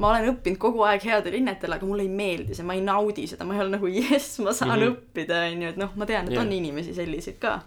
[0.00, 3.26] ma olen õppinud kogu aeg headel hinnetel, aga mulle ei meeldi see, ma ei naudi
[3.28, 4.82] seda, ma ei ole nagu jess, ma saan mm.
[4.82, 4.96] -hmm.
[4.96, 6.44] õppida, onju, et noh, ma tean, et Jah.
[6.44, 7.60] on inimesi selliseid ka.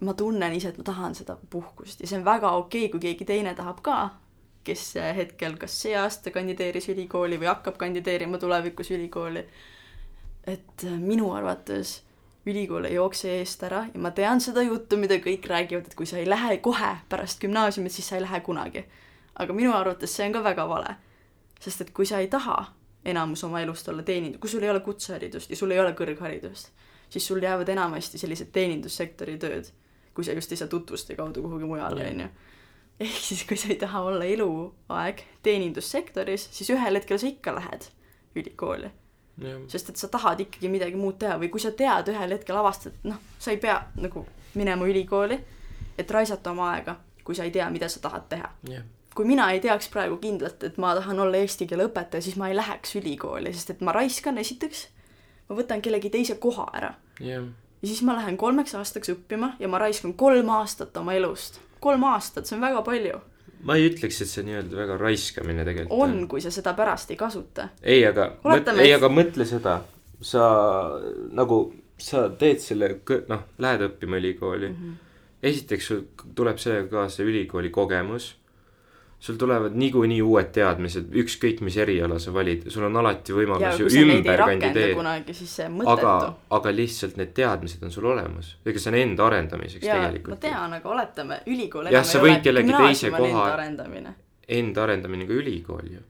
[0.00, 3.00] Ma tunnen ise, et ma tahan seda puhkust ja see on väga okei okay,, kui
[3.00, 3.98] keegi teine tahab ka,
[4.64, 9.46] kes hetkel kas see aasta kandideeris ülikooli või hakkab kandideerima tulevikus ülikooli.
[10.46, 12.02] et minu arvates
[12.46, 16.06] ülikool ei jookse eest ära ja ma tean seda juttu, mida kõik räägivad, et kui
[16.06, 18.86] sa ei lähe kohe pärast gümnaasiumit, siis sa ei lähe kunagi
[19.38, 20.96] aga minu arvates see on ka väga vale.
[21.60, 22.56] sest et kui sa ei taha
[23.04, 26.70] enamus oma elust olla teenindaja, kui sul ei ole kutseharidust ja sul ei ole kõrgharidust,
[27.10, 29.70] siis sul jäävad enamasti sellised teenindussektori tööd,
[30.18, 32.10] kui sa just ei saa tutvuste kaudu kuhugi mujale, Jah.
[32.10, 32.28] onju.
[33.00, 37.86] ehk siis, kui sa ei taha olla eluaeg teenindussektoris, siis ühel hetkel sa ikka lähed
[38.34, 38.90] ülikooli,
[39.70, 42.96] sest et sa tahad ikkagi midagi muud teha või kui sa tead ühel hetkel avastad,
[43.06, 44.24] noh, sa ei pea nagu
[44.58, 45.38] minema ülikooli,
[45.98, 48.50] et raisata oma aega, kui sa ei tea, mida sa tahad teha.
[48.72, 48.82] Jah,
[49.14, 52.50] kui mina ei teaks praegu kindlalt, et ma tahan olla eesti keele õpetaja, siis ma
[52.50, 54.88] ei läheks ülikooli, sest et ma raiskan esiteks,
[55.48, 56.92] ma võtan kellegi teise koha ära.
[57.22, 57.46] Jah,
[57.82, 61.60] ja siis ma lähen kolmeks aastaks õppima ja ma raiskan kolm aastat oma elust.
[61.80, 63.20] kolm aastat, see on väga palju.
[63.62, 67.20] ma ei ütleks, et see nii-öelda väga raiskamine tegelikult on, kui sa seda pärast ei
[67.20, 67.68] kasuta.
[67.82, 69.80] ei, aga Oletame, ei, aga mõtle seda,
[70.20, 70.48] sa
[71.38, 71.60] nagu,
[71.98, 72.96] sa teed selle,
[73.30, 74.74] noh, lähed õppima ülikooli mm.
[74.74, 74.98] -hmm.
[75.42, 78.36] esiteks sul tuleb sellega kaasa ülikooli kogemus.
[79.20, 83.88] Sul tulevad niikuinii uued teadmised, ükskõik mis eriala sa valid, sul on alati võimalus ju
[84.20, 84.94] ümber kandideerida.
[85.90, 86.12] aga
[86.50, 90.40] aga lihtsalt need teadmised on sul olemas, ega see on enda arendamiseks ja ma tegelikult.
[90.40, 93.50] tean, aga oletame, ülikool Jah, sa võid kellegi teise koha-
[94.48, 96.00] Enda arendamine ka ülikool ju.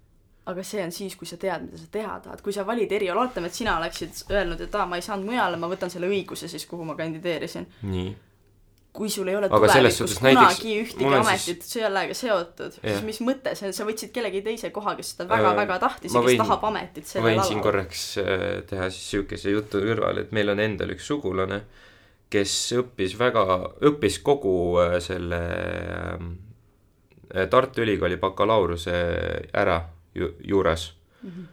[0.46, 3.20] aga see on siis, kui sa tead, mida sa teha tahad, kui sa valid eriala,
[3.20, 6.48] oletame, et sina oleksid öelnud, et aa, ma ei saanud mujale, ma võtan selle õiguse
[6.48, 7.66] siis, kuhu ma kandideerisin.
[7.82, 8.16] nii.
[8.92, 11.72] Kui sul ei ole Aga tulevikus suhtes näiteks kunagi ühtegi ametit siis...
[11.76, 15.76] sellega seotud, siis mis mõte see on, sa võtsid kellegi teise koha, kes seda väga-väga
[15.76, 17.66] Äh, tahtis ma ja kes võin- tahab ametit ma sellel võin siin alal.
[17.68, 21.60] korraks äh, teha siis sihukese jutu kõrvale, et meil on endal üks sugulane,
[22.32, 23.44] kes õppis väga,
[23.92, 25.42] õppis kogu äh, selle
[26.16, 28.96] äh, Tartu Ülikooli bakalaureuse
[29.52, 29.82] ära
[30.16, 31.30] ju, juures mm.
[31.30, 31.46] -hmm.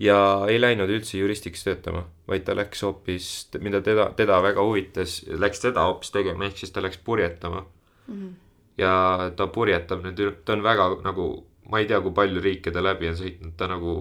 [0.00, 5.20] Ja ei läinud üldse juristiks töötama, vaid ta läks hoopis, mida teda, teda väga huvitas,
[5.28, 8.14] läks teda hoopis tegema, ehk siis ta läks purjetama mm.
[8.14, 8.32] -hmm.
[8.78, 8.92] ja
[9.36, 11.28] ta purjetab nüüd, ta on väga nagu,
[11.70, 13.94] ma ei tea, kui palju riike ta läbi on sõitnud, ta nagu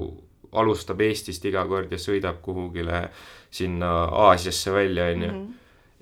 [0.51, 3.07] alustab Eestist iga kord ja sõidab kuhugile
[3.53, 3.91] sinna
[4.27, 5.31] Aasiasse välja, onju.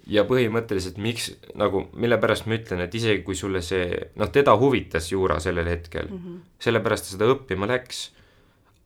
[0.07, 3.87] ja põhimõtteliselt miks nagu, mille pärast ma ütlen, et isegi kui sulle see,
[4.19, 6.43] noh, teda huvitas juura sellel hetkel mm, -hmm.
[6.59, 8.11] sellepärast ta seda õppima läks.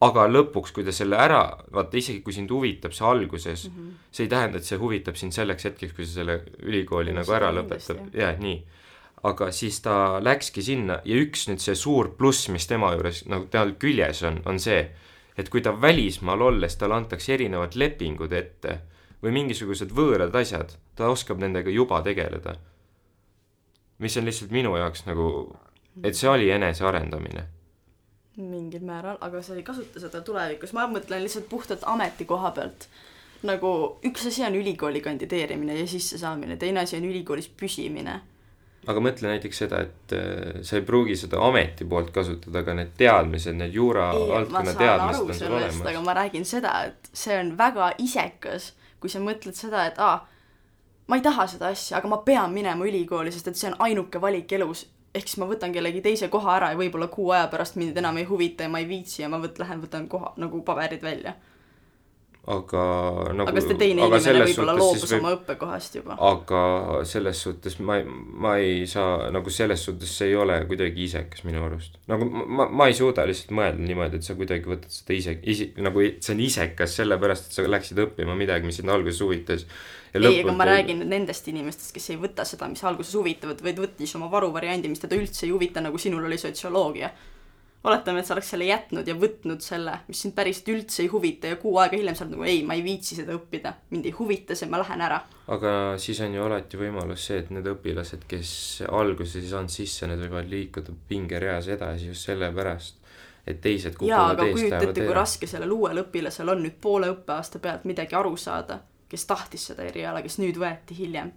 [0.02, 1.44] Aga lõpuks, kui ta selle ära,
[1.76, 3.96] vaata isegi kui sind huvitab see alguses mm, -hmm.
[4.12, 7.52] see ei tähenda, et see huvitab sind selleks hetkeks, kui sa selle ülikooli nagu ära
[7.52, 8.62] kindlasti,, jaa, nii
[9.24, 13.50] aga siis ta läkski sinna ja üks nüüd see suur pluss, mis tema juures nagu
[13.52, 14.80] tal küljes on, on see,
[15.38, 18.80] et kui ta välismaal olles, talle antakse erinevad lepingud ette
[19.24, 22.56] või mingisugused võõrad asjad, ta oskab nendega juba tegeleda.
[24.00, 25.58] mis on lihtsalt minu jaoks nagu,
[26.04, 27.44] et see oli enesearendamine.
[28.46, 32.90] Mingil määral, aga sa ei kasuta seda tulevikus, ma mõtlen lihtsalt puhtalt ametikoha pealt.
[33.44, 33.70] nagu
[34.04, 38.20] üks asi on ülikooli kandideerimine ja sissesaamine, teine asi on ülikoolis püsimine.
[38.88, 42.96] aga mõtle näiteks seda, et äh, sa ei pruugi seda ameti poolt kasutada, aga need
[42.98, 46.06] teadmised, need juura valdkonna teadmised on sul sellest, aga olemas.
[46.06, 50.20] ma räägin seda, et see on väga isekas, kui sa mõtled seda, et aa,
[51.10, 54.22] ma ei taha seda asja, aga ma pean minema ülikooli, sest et see on ainuke
[54.22, 54.86] valik elus.
[55.16, 58.18] Ehk siis ma võtan kellegi teise koha ära ja võib-olla kuu aja pärast mind enam
[58.22, 61.36] ei huvita ja ma ei viitsi ja ma võt-, lähen võtan koha, nagu paberid välja.
[62.50, 62.84] aga
[63.36, 66.16] nagu aga see teine inimene võib-olla loobus võib- oma õppekohast juba.
[66.30, 66.62] aga
[67.10, 68.06] selles suhtes ma ei,
[68.46, 72.00] ma ei saa, nagu selles suhtes see ei ole kuidagi isekas minu arust.
[72.10, 75.72] nagu ma, ma, ei suuda lihtsalt mõelda niimoodi, et sa kuidagi võtad seda ise, isi-,
[75.82, 79.66] nagu see on isekas sellepärast, et sa läksid õppima midagi, mis sind alguses huvitas.
[80.14, 83.82] ei, aga ma räägin nüüd nendest inimestest, kes ei võta seda, mis alguses huvitavad, vaid
[83.82, 87.12] võttis oma varuvariandi, mis teda üldse ei huvita, nagu sinul oli sotsioloogia.
[87.84, 91.48] oletame, et sa oleks selle jätnud ja võtnud selle, mis sind päriselt üldse ei huvita
[91.48, 94.12] ja kuu aega hiljem sa oled nagu ei, ma ei viitsi seda õppida, mind ei
[94.18, 95.22] huvita see, ma lähen ära.
[95.48, 98.52] aga siis on ju alati võimalus see, et need õpilased, kes
[98.90, 103.00] alguses ei saanud sisse, need võivad liikuda pingereas edasi just sellepärast,
[103.48, 106.64] et teised jaa, kukuvad aga eest, kujuta lähevad ette, kui raske sellel uuel õpilasel on
[106.66, 111.32] nüüd poole õppeaasta pealt midagi aru saada, kes tahtis seda eriala, kes nüüd võeti hiljem.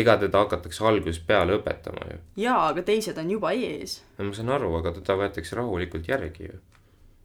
[0.00, 2.18] ega teda hakatakse algusest peale õpetama ju.
[2.44, 4.00] jaa, aga teised on juba ees.
[4.18, 6.58] no ma saan aru, aga teda võetakse rahulikult järgi ju.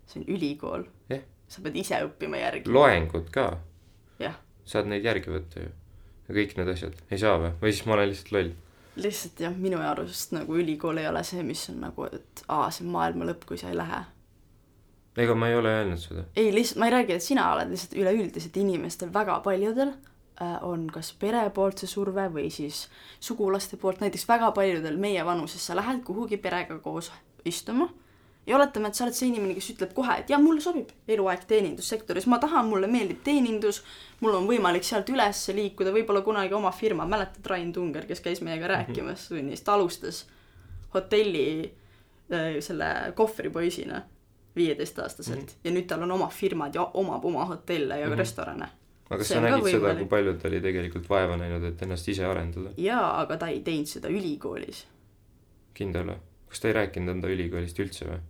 [0.08, 0.86] see on ülikool.
[1.10, 1.24] Jah.
[1.48, 2.72] sa pead ise õppima järgi.
[2.72, 3.48] loengud ka,
[4.20, 5.72] jah, saad neid järgi võtta ju.
[6.28, 7.56] ja kõik need asjad, ei saa või?
[7.62, 8.52] või siis ma olen lihtsalt loll.
[9.08, 12.88] lihtsalt jah, minu arust nagu ülikool ei ole see, mis on nagu, et aa, see
[12.88, 14.04] on maailma lõpp, kui sa ei lähe.
[15.18, 16.26] Ega ma ei ole öelnud seda.
[16.36, 19.94] ei, lihtsalt ma ei räägi, et sina oled lihtsalt üleüldiselt inimestel, väga paljudel
[20.42, 22.86] äh, on kas pere poolt see surve või siis
[23.24, 27.12] sugulaste poolt, näiteks väga paljudel meie vanuses sa lähed kuhugi perega koos
[27.46, 27.90] istuma
[28.46, 31.48] ja oletame, et sa oled see inimene, kes ütleb kohe, et jaa, mulle sobib eluaeg
[31.50, 33.82] teenindussektoris, ma tahan, mulle meeldib teenindus,
[34.22, 38.44] mul on võimalik sealt üles liikuda, võib-olla kunagi oma firma, mäletad Rain Tunger, kes käis
[38.46, 40.26] meiega rääkimas tunnis, ta alustas
[40.94, 44.04] hotelli äh, selle kohvripoisina
[44.56, 45.62] viieteistaastaselt mm.
[45.64, 48.20] ja nüüd tal on oma firmad ja omab oma hotelle ja mm.
[48.20, 48.70] restorane.
[49.10, 52.26] aga kas sa nägid seda, kui palju ta oli tegelikult vaeva näinud, et ennast ise
[52.26, 52.76] arendada?
[52.78, 54.86] jaa, aga ta ei teinud seda ülikoolis.
[55.78, 56.22] kindel või?
[56.50, 58.22] kas ta ei rääkinud enda ülikoolist üldse või?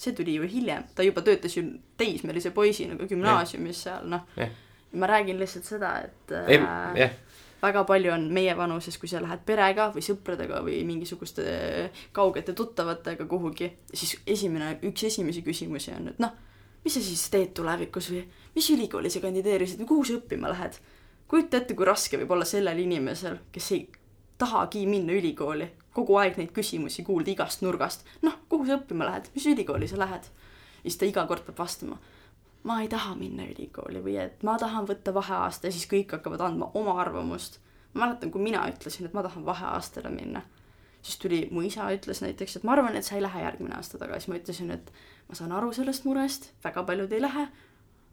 [0.00, 1.64] see tuli ju hiljem, ta juba töötas ju
[2.00, 4.54] teismelise poisina ka gümnaasiumis seal, noh Jah..
[4.92, 7.18] ma räägin lihtsalt seda, et ei, äh, jah,
[7.62, 11.44] väga palju on meie vanuses, kui sa lähed perega või sõpradega või mingisuguste
[12.16, 16.32] kaugete tuttavatega kuhugi, siis esimene, üks esimesi küsimusi on, et noh,
[16.84, 18.24] mis sa siis teed tulevikus või
[18.56, 20.80] mis ülikooli sa kandideerisid või kuhu sa õppima lähed?
[21.30, 23.84] kujuta ette, kui raske võib olla sellel inimesel, kes ei
[24.40, 28.06] tahagi minna ülikooli, kogu aeg neid küsimusi kuulda igast nurgast.
[28.26, 30.26] noh, kuhu sa õppima lähed, mis ülikooli sa lähed?
[30.82, 32.00] siis ta iga kord peab vastama
[32.62, 36.42] ma ei taha minna ülikooli või et ma tahan võtta vaheaasta ja siis kõik hakkavad
[36.44, 37.58] andma oma arvamust.
[37.94, 40.42] ma mäletan, kui mina ütlesin, et ma tahan vaheaastale minna,
[41.02, 43.98] siis tuli mu isa ütles näiteks, et ma arvan, et sa ei lähe järgmine aasta
[43.98, 44.92] tagasi, ma ütlesin, et
[45.28, 47.48] ma saan aru sellest murest, väga paljud ei lähe,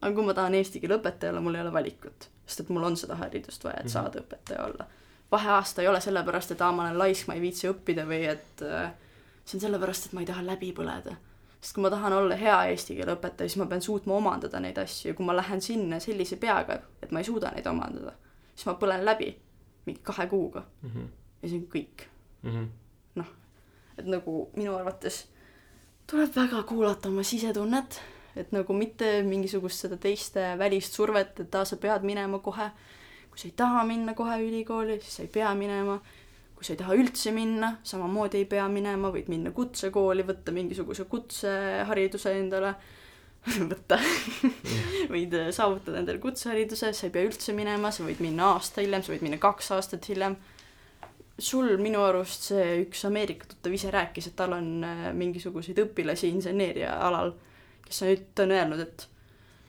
[0.02, 2.88] aga kui ma tahan eesti keele õpetaja olla, mul ei ole valikut, sest et mul
[2.90, 4.88] on seda haridust vaja, et saada õpetaja olla.
[5.32, 8.64] vaheaasta ei ole sellepärast, et aa, ma olen laisk, ma ei viitsi õppida või et
[8.64, 8.94] äh,
[9.44, 11.18] see on sellepärast, et ma ei taha läbi põleda
[11.62, 14.78] sest kui ma tahan olla hea eesti keele õpetaja, siis ma pean suutma omandada neid
[14.78, 18.14] asju ja kui ma lähen sinna sellise peaga, et ma ei suuda neid omandada,
[18.56, 19.32] siis ma põlen läbi
[19.86, 21.08] mingi kahe kuuga Mhm.
[21.42, 22.06] ja see on kõik.
[22.44, 22.68] Mhm.
[23.98, 25.26] et nagu minu arvates
[26.08, 28.00] tuleb väga kuulata oma sisetunnet,
[28.36, 32.70] et nagu mitte mingisugust seda teiste välist survet, et aa, sa pead minema kohe.
[33.30, 36.00] kui sa ei taha minna kohe ülikooli, siis sa ei pea minema.
[36.58, 41.06] Kui sa ei taha üldse minna, samamoodi ei pea minema, võid minna kutsekooli, võtta mingisuguse
[41.06, 42.72] kutsehariduse endale,
[43.72, 44.00] võtta,
[45.14, 49.06] võid äh, saavutada endale kutsehariduse, sa ei pea üldse minema, sa võid minna aasta hiljem,
[49.06, 50.38] sa võid minna kaks aastat hiljem.
[51.38, 56.34] Sul minu arust see üks Ameerika tuttav ise rääkis, et tal on äh, mingisuguseid õpilasi
[56.34, 57.36] inseneeria alal,
[57.86, 59.06] kes on, ta on öelnud, et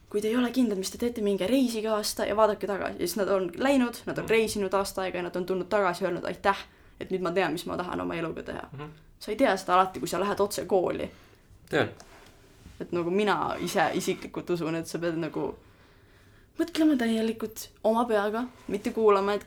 [0.09, 2.97] kui te ei ole kindlad, mis te teete, minge reisige aasta ja vaadake tagasi.
[2.97, 6.07] Ja siis nad on läinud, nad on reisinud aasta aega ja nad on tulnud tagasi
[6.07, 6.65] ja öelnud aitäh,
[7.01, 8.79] et nüüd ma tean, mis ma tahan oma eluga teha mm.
[8.79, 8.91] -hmm.
[9.19, 11.11] sa ei tea seda alati, kui sa lähed otse kooli,
[11.71, 11.89] tean,
[12.81, 15.51] et nagu mina ise isiklikult usun, et sa pead nagu
[16.59, 19.47] mõtlema täielikult oma peaga, mitte kuulama, et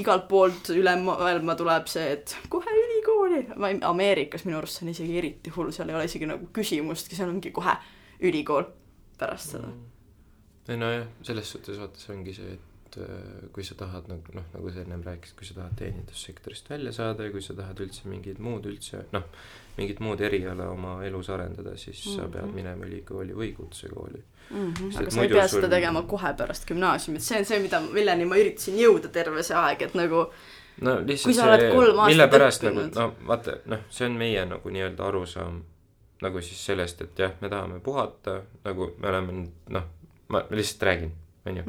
[0.00, 3.44] igalt poolt üle maailma tuleb see, et kohe ülikooli.
[3.86, 7.32] Ameerikas minu arust see on isegi eriti hull, seal ei ole isegi nagu küsimustki, seal
[7.32, 7.74] ongi kohe
[8.20, 8.68] ülikool
[9.18, 9.70] pärast seda.
[10.68, 14.44] ei nojah, selles suhtes vaata, see ongi see, et äh, kui sa tahad nagu noh,
[14.54, 18.08] nagu sa ennem rääkisid, kui sa tahad teenindussektorist välja saada ja kui sa tahad üldse
[18.08, 19.22] mingit muud üldse noh,
[19.78, 22.16] mingit muud eriala oma elus arendada, siis mm -hmm.
[22.16, 22.54] sa pead Mhm.
[22.54, 24.22] minema ülikooli või kutsekooli.
[24.50, 24.96] Mm -hmm.
[24.96, 27.80] Aga et sa ei pea sul- seda tegema kohe pärast gümnaasiumit, see on see, mida,
[27.80, 30.26] milleni ma üritasin jõuda terve see aeg, et nagu
[30.80, 32.94] no lihtsalt aastat mille pärast nagu õppinud.
[32.94, 35.62] no vaata noh, see on meie nagu nii-öelda arusaam
[36.22, 39.82] nagu siis sellest, et jah, me tahame puhata, nagu me oleme nüüd noh,
[40.28, 41.12] ma lihtsalt räägin,
[41.46, 41.62] onju.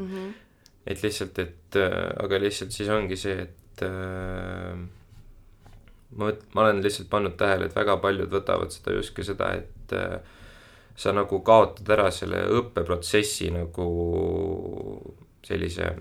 [0.87, 4.75] Et lihtsalt, et äh, aga lihtsalt siis ongi see, et äh,
[6.17, 10.17] ma ma olen lihtsalt pannud tähele, et väga paljud võtavad seda justkui seda, et äh,
[10.97, 13.87] sa nagu kaotad ära selle õppeprotsessi nagu
[15.45, 15.93] sellise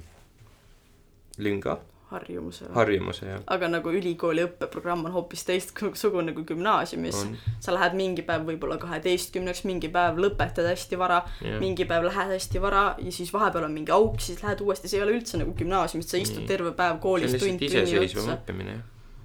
[1.41, 1.79] lünga,
[2.11, 2.67] harjumuse.
[2.75, 7.21] harjumuse ja aga nagu ülikooli õppeprogramm on hoopis teistsugune kui gümnaasiumis.
[7.61, 12.35] sa lähed mingi päev võib-olla kaheteistkümneks, mingi päev lõpetad hästi vara, jah, mingi päev lähed
[12.37, 15.39] hästi vara ja siis vahepeal on mingi auk, siis lähed uuesti, see ei ole üldse
[15.41, 16.49] nagu gümnaasiumis, sa istud Nii.
[16.51, 18.35] terve päev koolis tund tunni otsa.
[18.39, 18.81] õppimine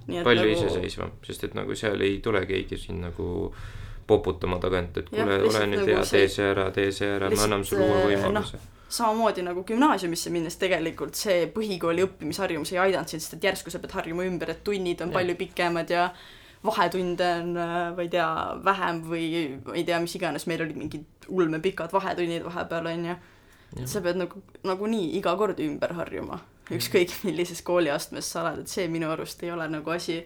[0.08, 3.52] jah, palju nagu iseseisvam, sest et nagu seal ei tule keegi sind nagu
[4.06, 7.08] poputama tagant, et Jah, kuule, ole nüüd nagu hea, see- tee see ära, tee see
[7.16, 8.60] ära, me anname sulle uue äh, võimaluse.
[8.88, 13.80] Samamoodi nagu gümnaasiumisse minnes tegelikult see põhikooli õppimisharjumus ei aidanud sind, sest et järsku sa
[13.82, 15.18] pead harjuma ümber, et tunnid on Jah.
[15.18, 16.08] palju pikemad ja
[16.66, 17.52] vahetunde on,
[17.96, 18.28] ma ei tea,
[18.64, 19.26] vähem või
[19.64, 23.16] ma ei tea, mis iganes, meil olid mingid ulmepikad vahetunnid vahepeal, onju.
[23.76, 26.38] et sa pead nagu, nagunii iga kord ümber harjuma,
[26.70, 30.20] ükskõik millises kooliastmes sa oled, et see minu arust ei ole nagu asi,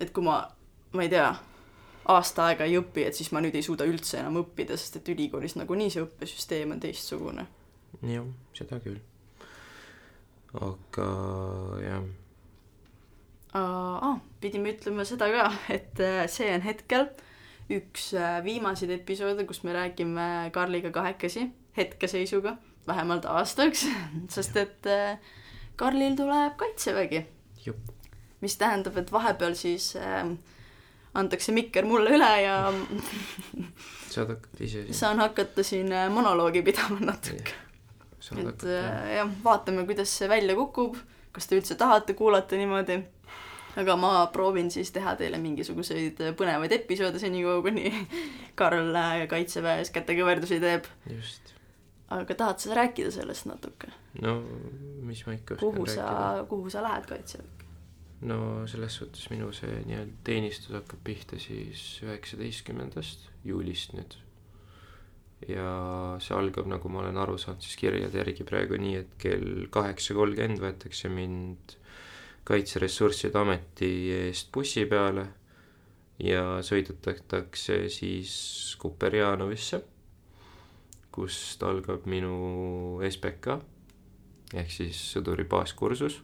[0.00, 0.40] et kui ma,
[0.96, 1.28] ma ei tea,
[2.08, 5.12] aasta aega ei õpi, et siis ma nüüd ei suuda üldse enam õppida, sest et
[5.12, 7.44] ülikoolis nagunii see õppesüsteem on teistsugune.
[8.02, 8.98] jah, seda küll.
[10.54, 11.08] aga
[11.84, 12.04] jah,
[13.58, 17.08] aa, pidime ütlema seda ka, et äh, see on hetkel
[17.72, 22.56] üks äh, viimaseid episoode, kus me räägime Karliga kahekesi hetkeseisuga,
[22.88, 23.86] vähemalt aastaks,
[24.34, 25.18] sest et äh,
[25.78, 27.26] Karlil tuleb kaitsevägi.
[28.40, 30.24] Mis tähendab, et vahepeal siis äh,
[31.18, 32.56] antakse mikker mulle üle ja
[34.08, 37.56] saad hakata ise siin, saan hakata siin monoloogi pidama natuke.
[38.36, 40.98] Et äh, jah, vaatame, kuidas see välja kukub,
[41.32, 43.00] kas te üldse tahate kuulata niimoodi.
[43.78, 47.92] aga ma proovin siis teha teile mingisuguseid põnevaid episoode senikaua, kuni
[48.58, 50.88] Karl äh, kaitseväes kätekõverdusi teeb.
[51.10, 51.54] just,
[52.14, 53.92] aga tahad sa rääkida sellest natuke?
[54.22, 54.40] no
[55.06, 57.58] mis ma ikka kuhu sa kuhu sa lähed kaitseväkke?
[58.20, 64.16] no selles suhtes minu see nii-öelda teenistus hakkab pihta siis üheksateistkümnendast juulist nüüd.
[65.46, 65.68] Ja
[66.22, 70.16] see algab, nagu ma olen aru saanud, siis kirjade järgi praegu nii, et kell kaheksa
[70.18, 71.76] kolmkümmend võetakse mind
[72.48, 75.26] Kaitseressursside Ameti eest bussi peale
[76.24, 78.32] ja sõidutatakse siis
[78.80, 79.82] Kuperjanovisse,
[81.12, 83.58] kust algab minu SBK
[84.56, 86.22] ehk siis sõduri baaskursus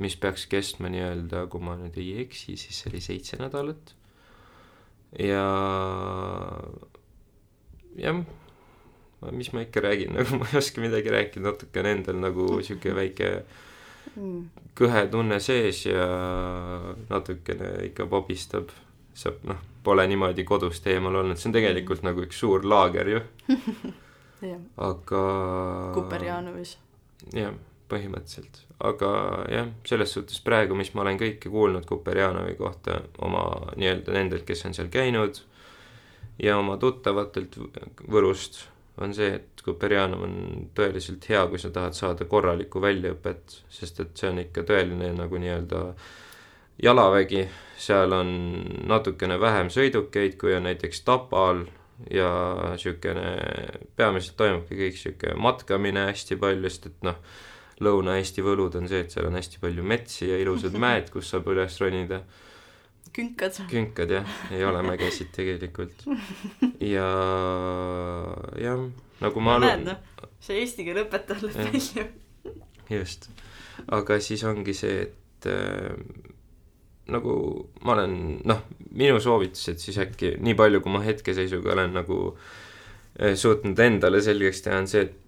[0.00, 3.94] mis peaks kestma nii-öelda, kui ma nüüd ei eksi, siis see oli seitse nädalat.
[5.18, 5.44] ja
[7.96, 8.20] jah,
[9.32, 12.94] mis ma ikka räägin, nagu ma ei oska midagi rääkida, natuke on endal nagu sihuke
[12.94, 13.32] väike
[14.16, 14.48] Mm.
[14.74, 16.06] kõhe tunne sees ja
[17.10, 18.72] natukene ikka pobistab.
[19.14, 23.20] sa noh, pole niimoodi kodust eemal olnud, see on tegelikult nagu üks suur laager ju,
[24.88, 25.22] aga
[25.94, 26.76] Kuperjanovis.
[27.34, 27.52] jah,
[27.90, 29.10] põhimõtteliselt, aga
[29.52, 33.44] jah, selles suhtes praegu, mis ma olen kõike kuulnud Kuperjanovi kohta oma
[33.76, 35.42] nii-öelda nendelt, kes on seal käinud
[36.42, 37.58] ja oma tuttavatelt
[38.10, 38.62] Võrust,
[39.00, 40.34] on see, et Kuperjanov on
[40.76, 45.40] tõeliselt hea, kui sa tahad saada korralikku väljaõpet, sest et see on ikka tõeline nagu
[45.40, 45.84] nii-öelda
[46.82, 47.44] jalavägi,
[47.80, 48.32] seal on
[48.88, 51.64] natukene vähem sõidukeid, kui on näiteks Tapal
[52.12, 52.30] ja
[52.72, 53.36] niisugune,
[53.96, 57.20] peamiselt toimubki kõik niisugune matkamine hästi palju, sest et noh,
[57.80, 61.48] Lõuna-Eesti võlud on see, et seal on hästi palju metsi ja ilusad mäed, kus saab
[61.52, 62.22] üles ronida.
[63.12, 63.60] künkad.
[63.70, 66.04] künkad jah, ei ole mägesid tegelikult.
[66.80, 67.06] ja
[68.60, 68.82] jah,
[69.20, 72.06] nagu ma näed noh, see eesti keele õpetaja läheb välja.
[72.96, 73.30] just,
[73.88, 75.94] aga siis ongi see, et äh,
[77.10, 77.36] nagu
[77.84, 78.14] ma olen,
[78.46, 83.78] noh, minu soovitus, et siis äkki nii palju, kui ma hetkeseisuga olen nagu äh, suutnud
[83.82, 85.18] endale selgeks teha, on see, et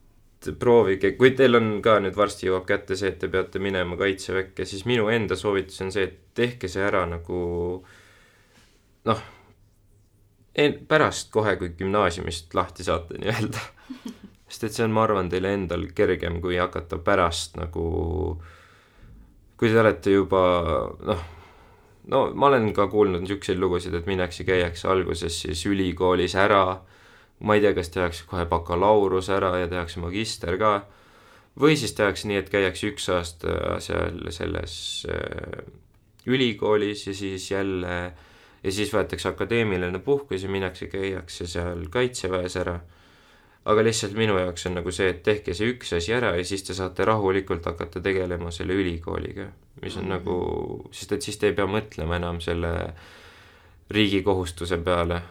[0.59, 4.67] proovige, kui teil on ka nüüd varsti jõuab kätte see, et te peate minema kaitseväkke,
[4.69, 7.39] siis minu enda soovitus on see, et tehke see ära nagu
[9.09, 9.23] noh,
[10.89, 13.63] pärast kohe, kui gümnaasiumist lahti saate nii-öelda.
[14.53, 17.85] sest et see on, ma arvan, teile endal kergem, kui hakata pärast nagu,
[19.57, 20.43] kui te olete juba
[21.09, 21.23] noh,
[22.13, 26.65] no ma olen ka kuulnud niisuguseid lugusid, et minnakse, käiakse alguses siis ülikoolis ära,
[27.41, 30.73] ma ei tea, kas tehakse kohe bakalaureus ära ja tehakse magister ka,
[31.61, 34.75] või siis tehakse nii, et käiakse üks aasta seal selles
[35.11, 35.65] äh,
[36.27, 37.97] ülikoolis ja siis jälle
[38.63, 42.81] ja siis võetakse akadeemiline puhkus ja minnakse, käiakse seal kaitseväes ära.
[43.65, 46.65] aga lihtsalt minu jaoks on nagu see, et tehke see üks asi ära ja siis
[46.67, 49.47] te saate rahulikult hakata tegelema selle ülikooliga,
[49.83, 50.13] mis on mm -hmm.
[50.13, 52.93] nagu, sest et siis te ei pea mõtlema enam selle
[53.91, 55.23] riigi kohustuse peale,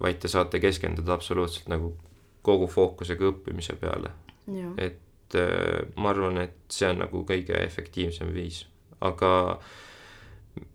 [0.00, 1.94] vaid te saate keskenduda absoluutselt nagu
[2.44, 4.12] kogu fookusega õppimise peale,
[4.78, 8.64] et äh, ma arvan, et see on nagu kõige efektiivsem viis,
[9.00, 9.30] aga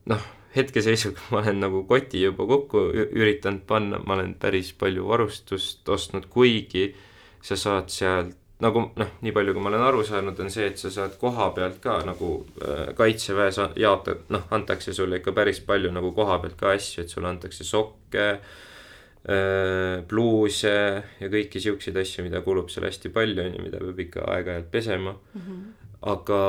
[0.10, 5.90] noh, hetkeseisuga ma olen nagu koti juba kokku üritanud panna, ma olen päris palju varustust
[5.90, 6.90] ostnud, kuigi
[7.46, 10.82] sa saad sealt nagu noh, nii palju, kui ma olen aru saanud, on see, et
[10.82, 12.32] sa saad koha pealt ka nagu
[12.66, 17.14] äh, kaitseväes jaotad, noh, antakse sulle ikka päris palju nagu koha pealt ka asju, et
[17.14, 18.58] sulle antakse sokke äh,,
[20.10, 20.72] pluuse
[21.20, 24.70] ja kõiki siukseid asju, mida kulub seal hästi palju, on ju, mida peab ikka aeg-ajalt
[24.72, 25.16] pesema.
[26.00, 26.42] aga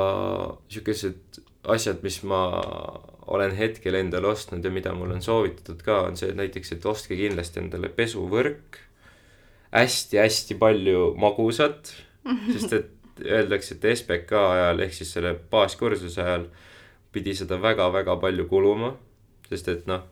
[0.71, 2.45] siukesed asjad, mis ma
[3.31, 6.87] olen hetkel endale ostnud ja mida mulle on soovitatud ka, on see et näiteks, et
[6.87, 8.79] ostke kindlasti endale pesuvõrk.
[9.71, 11.93] Hästi-hästi palju magusat,
[12.51, 16.49] sest et öeldakse, et SBK ajal ehk siis selle baaskursuse ajal
[17.14, 18.95] pidi seda väga-väga palju kuluma,
[19.51, 20.07] sest et noh,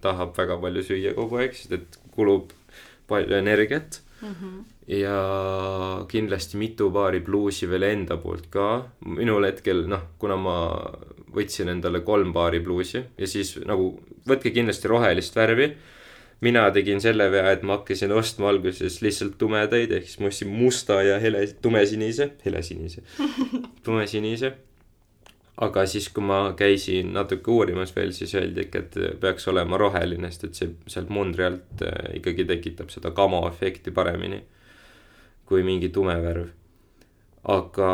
[0.00, 2.52] tahab väga palju süüa kogu aeg, sest et kulub
[3.08, 4.02] palju energiat
[4.88, 5.16] ja
[6.08, 8.88] kindlasti mitu paari pluusi veel enda poolt ka.
[9.04, 10.56] minul hetkel noh, kuna ma
[11.34, 13.92] võtsin endale kolm paari pluusi ja siis nagu
[14.28, 15.72] võtke kindlasti rohelist värvi.
[16.40, 20.48] mina tegin selle vea, et ma hakkasin ostma alguses lihtsalt tumedaid, ehk siis ma ostsin
[20.48, 23.02] musta ja hele, tumesinise, helesinise,
[23.84, 24.52] tumesinise.
[25.58, 30.30] Aga siis, kui ma käisin natuke uurimas veel, siis öeldi ikka, et peaks olema roheline,
[30.30, 34.44] sest et see sealt mundri alt äh, ikkagi tekitab seda kamo efekti paremini
[35.48, 36.52] kui mingi tume värv.
[37.48, 37.90] aga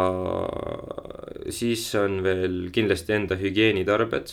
[1.54, 4.32] siis on veel kindlasti enda hügieenitarbed.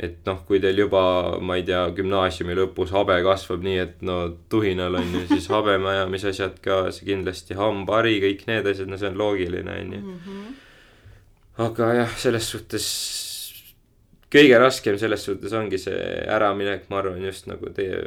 [0.00, 1.02] et noh, kui teil juba,
[1.44, 4.16] ma ei tea, gümnaasiumi lõpus habe kasvab nii, et no
[4.48, 9.20] tuhinal on ju, siis habemajamisasjad ka, see kindlasti hambahari, kõik need asjad, no see on
[9.20, 10.16] loogiline, on ju.
[11.60, 12.86] Aga jah, selles suhtes
[14.30, 16.00] kõige raskem selles suhtes ongi see
[16.30, 18.04] äraminek, ma arvan, just nagu teie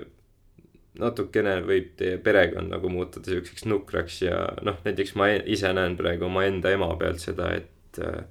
[0.99, 5.97] natukene võib teie perekond nagu muutuda siukseks nukraks ja noh, näiteks ma e- ise näen
[5.97, 8.21] praegu omaenda ema pealt seda, et äh,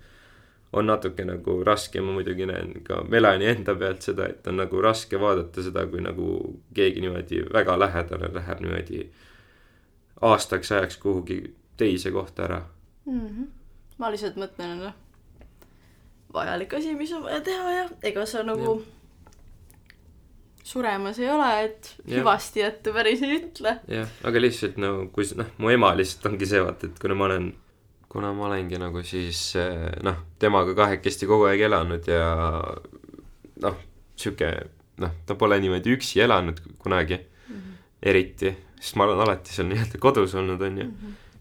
[0.72, 4.80] on natuke nagu raske, ma muidugi näen ka Melani enda pealt seda, et on nagu
[4.84, 6.28] raske vaadata seda, kui nagu
[6.74, 9.02] keegi niimoodi väga lähedale läheb niimoodi
[10.22, 11.42] aastaks ajaks kuhugi
[11.76, 12.62] teise kohta ära.
[13.98, 14.94] ma lihtsalt mõtlen, noh,
[16.34, 18.80] vajalik asi, mis on vaja teha ja ega sa nagu
[20.64, 22.20] suremas ei ole, et Jah.
[22.20, 23.74] hüvasti jätta päris ei ütle.
[23.90, 27.28] jah, aga lihtsalt no kui noh, mu ema lihtsalt ongi see vaata, et kuna ma
[27.28, 27.48] olen,
[28.12, 32.28] kuna ma olengi nagu siis eh, noh, temaga kahekesti kogu aeg elanud ja
[33.66, 33.82] noh,
[34.16, 34.52] sihuke
[35.02, 37.82] noh, ta pole niimoodi üksi elanud kunagi mm -hmm.
[38.02, 40.88] eriti, sest ma olen alati seal nii-öelda kodus olnud, onju.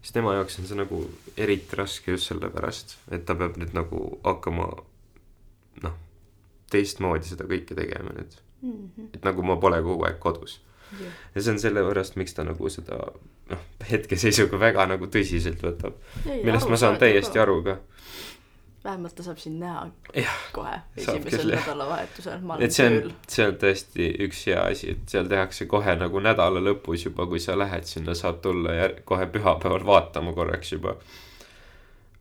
[0.02, 1.02] Siis tema jaoks on see nagu
[1.36, 4.68] eriti raske just sellepärast, et ta peab nüüd nagu hakkama
[5.86, 5.96] noh,
[6.74, 8.36] teistmoodi seda kõike tegema nüüd.
[9.14, 10.60] et nagu ma pole kogu aeg kodus
[11.34, 12.98] ja see on sellepärast, miks ta nagu seda
[13.50, 15.96] noh, hetkeseisuga väga nagu tõsiselt võtab,
[16.26, 17.40] millest ma saan täiesti.
[17.42, 17.78] aru ka.
[18.84, 19.84] Vähemalt ta saab sind näha
[20.16, 24.64] Jah, kohe esimesel nädalavahetusel, ma olen et see on tööl., see on tõesti üks hea
[24.72, 28.74] asi, et seal tehakse kohe nagu nädala lõpus juba, kui sa lähed sinna, saad tulla
[28.74, 30.96] ja kohe pühapäeval vaatama korraks juba.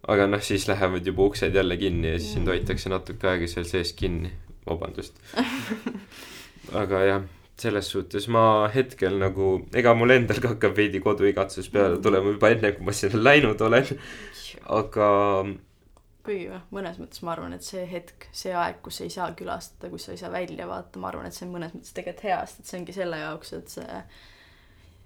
[0.07, 3.65] aga noh, siis lähevad juba uksed jälle kinni ja siis sind hoitakse natuke aega seal
[3.69, 4.31] sees kinni,
[4.67, 5.17] vabandust.
[6.83, 7.25] aga jah,
[7.61, 12.53] selles suhtes ma hetkel nagu, ega mul endal ka hakkab veidi koduigatsus peale tulema juba
[12.53, 13.93] enne, kui ma sinna läinud olen,
[14.77, 15.09] aga
[16.25, 19.31] kuigi noh, mõnes mõttes ma arvan, et see hetk, see aeg, kus sa ei saa
[19.37, 22.27] külastada, kus sa ei saa välja vaadata, ma arvan, et see on mõnes mõttes tegelikult
[22.27, 24.03] hea, sest et see ongi selle jaoks, et see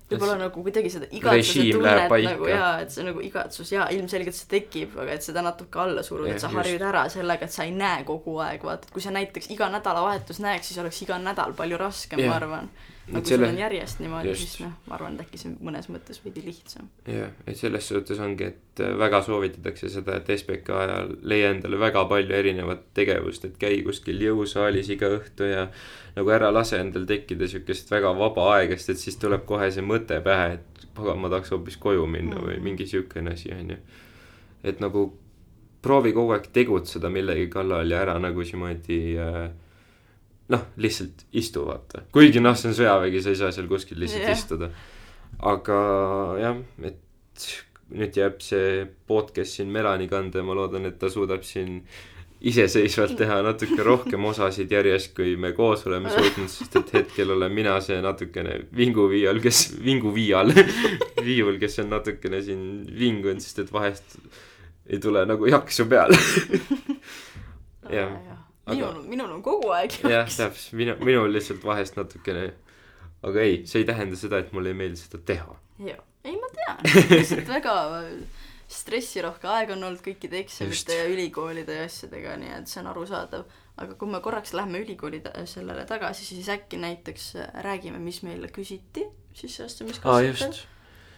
[0.10, 4.50] võib-olla nagu kuidagi seda igatsuse tunnet nagu jaa, et see nagu igatsus jaa, ilmselgelt see
[4.52, 6.60] tekib, aga et seda natuke alla suruda, et sa just.
[6.60, 9.72] harjud ära sellega, et sa ei näe kogu aeg, vaata, et kui sa näiteks iga
[9.74, 12.70] nädalavahetus näeks, siis oleks iga nädal palju raskem, ma arvan.
[13.08, 15.58] Aga kui selle- sul on järjest niimoodi, siis noh, ma arvan, et äkki see on
[15.68, 16.88] mõnes mõttes veidi lihtsam.
[17.08, 21.78] jah, et selles suhtes ongi, et äh, väga soovitatakse seda, et SBK ajal leia endale
[21.80, 25.68] väga palju erinevat tegevust, et käi kuskil jõusaalis iga õhtu ja
[26.16, 29.84] nagu ära lase endal tekkida siukest väga vaba aega, sest et siis tuleb kohe see
[29.86, 32.64] mõte pähe, et pagan, ma tahaks hoopis koju minna või Mhm.
[32.64, 33.78] mingi siukene asi, onju.
[34.64, 35.14] et nagu
[35.82, 39.52] proovi kogu aeg tegutseda millegi kallal ja ära nagu niimoodi äh,
[40.54, 44.28] noh, lihtsalt istu vaata, kuigi noh, see on sõjavägi, sa ei saa seal kuskil lihtsalt
[44.28, 44.38] yeah.
[44.38, 44.72] istuda.
[45.52, 45.78] aga
[46.42, 47.48] jah, et
[47.96, 51.82] nüüd jääb see podcast siin Melani kanda ja ma loodan, et ta suudab siin
[52.46, 57.54] iseseisvalt teha natuke rohkem osasid järjest, kui me koos oleme suutnud, sest et hetkel olen
[57.54, 60.54] mina see natukene vinguviial, kes, vinguviial,
[61.28, 62.66] viiul, kes on natukene siin
[63.00, 64.18] vingunud, sest et vahest
[64.86, 66.18] ei tule nagu jaksu peale.
[67.96, 68.14] Jah,
[68.66, 72.50] aga- minul, minul on kogu aeg jah, täpselt, minu, minul lihtsalt vahest natukene,
[73.26, 75.60] aga ei, see ei tähenda seda, et mulle ei meeldi seda teha.
[75.86, 76.82] jah, ei ma tean,
[77.14, 77.76] lihtsalt väga
[78.76, 83.46] stressirohke aeg on olnud kõikide eksamite ja ülikoolide ja asjadega, nii et see on arusaadav.
[83.78, 87.34] aga kui me korraks lähme ülikooli sellele tagasi, siis äkki näiteks
[87.66, 89.06] räägime, mis meile küsiti
[89.36, 90.66] sisseastumiskatsetel just.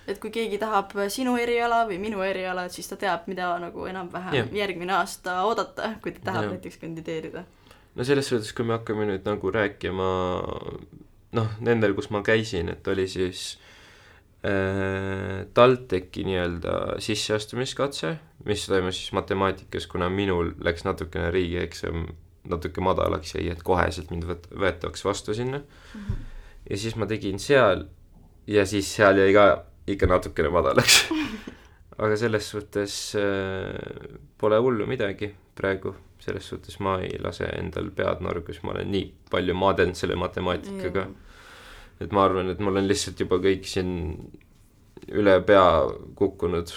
[0.07, 4.35] Et kui keegi tahab sinu eriala või minu eriala, siis ta teab, mida nagu enam-vähem
[4.39, 4.51] Jah.
[4.61, 6.53] järgmine aasta oodata, kui ta tahab Jah.
[6.55, 7.43] näiteks kandideerida.
[7.95, 10.11] no selles suhtes, kui me hakkame nüüd nagu rääkima
[11.37, 13.57] noh, nendel, kus ma käisin, et oli siis
[14.47, 18.15] äh, TalTechi nii-öelda sisseastumiskatse,
[18.47, 22.07] mis toimus siis matemaatikas, kuna minul läks natukene riigieksam
[22.47, 25.61] natuke madalaks jäi, et koheselt mind võt-, võetaks vastu sinna.
[26.69, 27.85] ja siis ma tegin seal
[28.47, 29.47] ja siis seal jäi ka
[29.87, 31.05] ikka natukene madalaks.
[31.97, 38.21] aga selles suhtes äh, pole hullu midagi praegu, selles suhtes ma ei lase endal pead
[38.25, 41.07] norgus, ma olen nii palju maadelnud selle matemaatikaga,
[42.03, 43.95] et ma arvan, et mul on lihtsalt juba kõik siin
[45.07, 45.65] üle pea
[46.17, 46.71] kukkunud.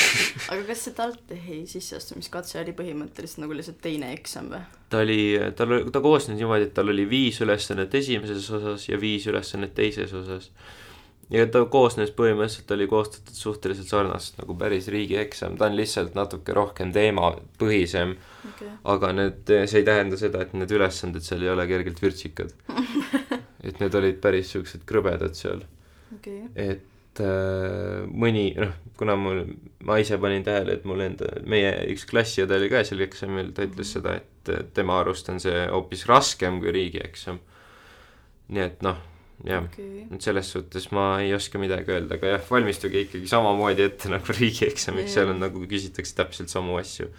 [0.50, 4.62] aga kas see TalTechi sisseastumiskatse oli põhimõtteliselt nagu lihtsalt teine eksam või?
[4.90, 5.20] ta oli,
[5.58, 10.12] tal ta koosnes niimoodi, et tal oli viis ülesannet esimeses osas ja viis ülesannet teises
[10.16, 10.50] osas.
[11.32, 16.54] Ja ta koosnes põhimõtteliselt, oli koostatud suhteliselt sarnaselt nagu päris riigieksam, ta on lihtsalt natuke
[16.54, 18.14] rohkem teemapõhisem,
[18.50, 18.74] okay..
[18.94, 22.52] aga need, see ei tähenda seda, et need ülesanded seal ei ole kergelt vürtsikad.
[23.66, 25.64] et need olid päris siuksed krõbedad seal,
[26.14, 26.44] okay..
[26.54, 29.42] et äh, mõni, noh, kuna mul,
[29.88, 33.66] ma ise panin tähele, et mul enda, meie üks klassiõde oli ka seal eksamil, ta
[33.66, 37.42] ütles seda, et tema arust on see hoopis raskem kui riigieksam.
[38.54, 39.00] nii et noh,
[39.44, 40.06] jah okei.
[40.14, 44.34] et selles suhtes ma ei oska midagi öelda, aga jah, valmistuge ikkagi samamoodi ette nagu
[44.40, 47.10] riigieksamiks, seal on nagu küsitakse täpselt samu asju.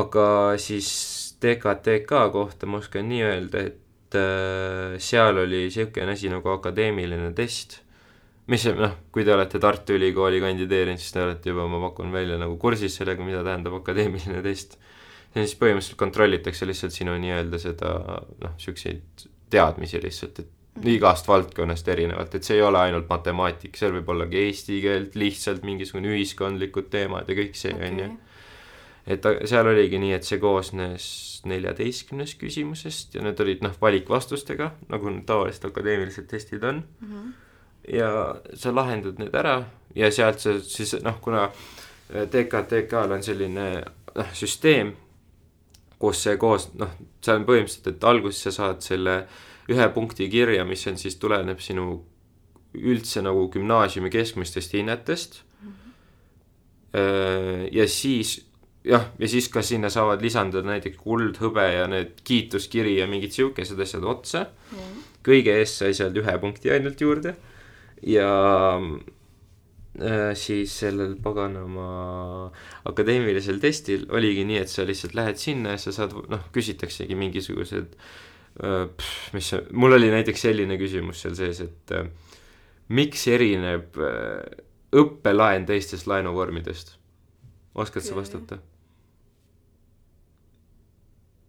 [0.00, 0.26] aga
[0.60, 0.90] siis
[1.40, 7.80] TKTK kohta ma oskan nii öelda, et äh, seal oli niisugune asi nagu akadeemiline test,
[8.52, 12.36] mis noh, kui te olete Tartu Ülikooli kandideerinud, siis te olete juba, ma pakun välja
[12.40, 14.76] nagu kursis sellega, mida tähendab akadeemiline test.
[15.34, 17.94] on siis põhimõtteliselt kontrollitakse lihtsalt sinu nii-öelda seda
[18.44, 20.52] noh, niisuguseid teadmisi lihtsalt, et
[20.82, 25.14] igast valdkonnast erinevalt, et see ei ole ainult matemaatika, seal võib olla ka eesti keelt,
[25.18, 28.08] lihtsalt mingisugune ühiskondlikud teemad ja kõik see, on ju.
[29.14, 31.06] et seal oligi nii, et see koosnes
[31.46, 36.82] neljateistkümnest küsimusest ja need olid noh, valikvastustega, nagu need tavalised akadeemilised testid on.
[37.00, 37.32] Mhm.
[37.92, 38.10] ja
[38.56, 39.58] sa lahendad need ära
[39.94, 41.50] ja sealt sa siis noh, kuna
[42.08, 43.66] TKTK-l on selline
[44.14, 44.94] noh, süsteem,
[46.00, 49.18] kus see koos noh, see on põhimõtteliselt, et alguses sa saad selle
[49.70, 52.02] ühe punkti kirja, mis on siis, tuleneb sinu
[52.74, 55.42] üldse nagu gümnaasiumi keskmistest hinnetest.
[57.74, 58.36] ja siis
[58.86, 63.34] jah, ja siis ka sinna saavad lisanduda näiteks kuld, hõbe ja need kiituskiri ja mingid
[63.34, 64.44] siukesed asjad otsa
[65.24, 67.32] kõige eest sai sealt ühe punkti ainult juurde
[68.06, 68.28] ja
[68.78, 71.88] äh, siis sellel paganama
[72.90, 77.96] akadeemilisel testil oligi nii, et sa lihtsalt lähed sinna ja sa saad, noh, küsitaksegi mingisugused
[77.96, 78.12] äh,
[79.34, 81.94] mis see, mul oli näiteks selline küsimus seal sees, et
[82.94, 83.98] miks erineb
[84.94, 86.94] õppelaen teistest laenuvormidest?
[87.74, 88.60] oskad sa vastata?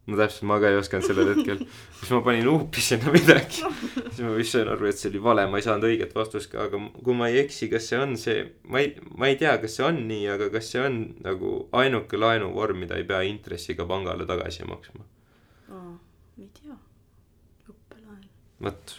[0.05, 1.61] no täpselt, ma ka ei osanud sellel hetkel,
[1.97, 5.47] siis ma panin huupi sinna midagi, siis ma vist sain aru, et see oli vale,
[5.49, 8.43] ma ei saanud õiget vastust ka, aga kui ma ei eksi, kas see on see,
[8.69, 12.21] ma ei, ma ei tea, kas see on nii, aga kas see on nagu ainuke
[12.21, 15.07] laenuvorm, mida ei pea intressiga pangale tagasi maksma?
[15.73, 15.95] aa,
[16.37, 16.77] ei tea.
[18.63, 18.95] vot,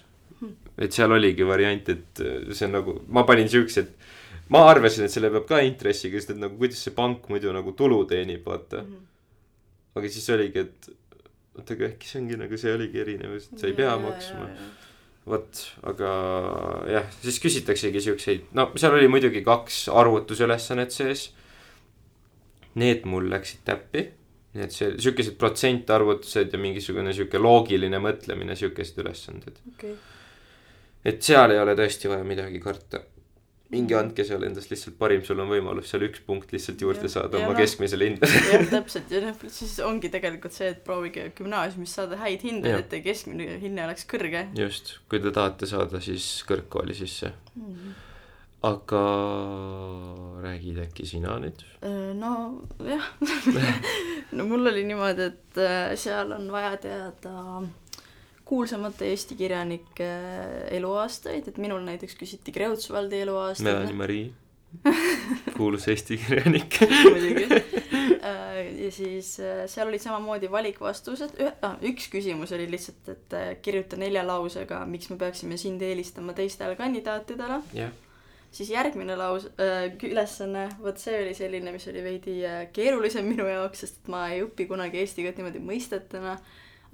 [0.76, 5.07] et seal oligi variant, et äh, see on nagu, ma panin siukse, et ma arvasin,
[5.07, 8.44] et selle peab ka intressiga, sest et nagu kuidas see pank muidu nagu tulu teenib,
[8.46, 8.84] vaata.
[9.96, 10.90] aga siis oligi, et
[11.57, 14.50] oota, aga äkki see ongi nagu see oligi erinevus, et sa ei pea maksma.
[15.26, 16.11] vot, aga
[16.92, 21.30] jah, siis küsitaksegi siukseid, no seal oli muidugi kaks arvutusülesannet sees.
[22.76, 24.02] Need mul läksid täppi,
[24.57, 29.59] nii et see, siukesed protsentarvutused ja mingisugune siuke loogiline mõtlemine, siukesed ülesanded.
[29.74, 29.92] okei.
[31.07, 33.02] et seal ei ole tõesti vaja midagi karta.
[33.70, 37.11] minge andke seal endast lihtsalt parim, sul on võimalus seal üks punkt lihtsalt juurde Jah.
[37.16, 38.42] saada Ja oma noh- keskmisele hindele.
[38.52, 42.88] jah, täpselt ja noh, siis ongi tegelikult see, et proovige gümnaasiumis saada häid hindeid, et
[42.92, 44.44] teie keskmine hinne oleks kõrge.
[44.59, 47.32] just, kui te tahate saada siis kõrgkooli sisse.
[48.67, 49.03] Aga
[50.43, 51.62] räägid äkki sina nüüd?
[51.85, 53.11] Äh, nojah,
[54.37, 57.62] no mul oli niimoodi, et äh, seal on vaja teada
[58.47, 60.09] kuulsamate Eesti kirjanike
[60.77, 63.67] eluaastaid, et minul näiteks küsiti Kreutzwaldi eluaastaid.
[63.67, 64.27] Melanie Marie,
[65.57, 66.79] kuulus Eesti kirjanik.
[67.11, 67.49] muidugi.
[68.85, 71.37] ja siis äh, seal olid samamoodi valikvastused,
[71.91, 76.79] üks küsimus oli lihtsalt, et äh, kirjuta nelja lausega, miks me peaksime sind eelistama teistele
[76.79, 77.61] kandidaatidele.
[77.75, 77.95] jah,
[78.57, 83.48] siis järgmine laus äh,, ülesanne, vot see oli selline, mis oli veidi äh, keerulisem minu
[83.48, 86.38] jaoks, sest ma ei õpi kunagi eesti keelt niimoodi mõistetena.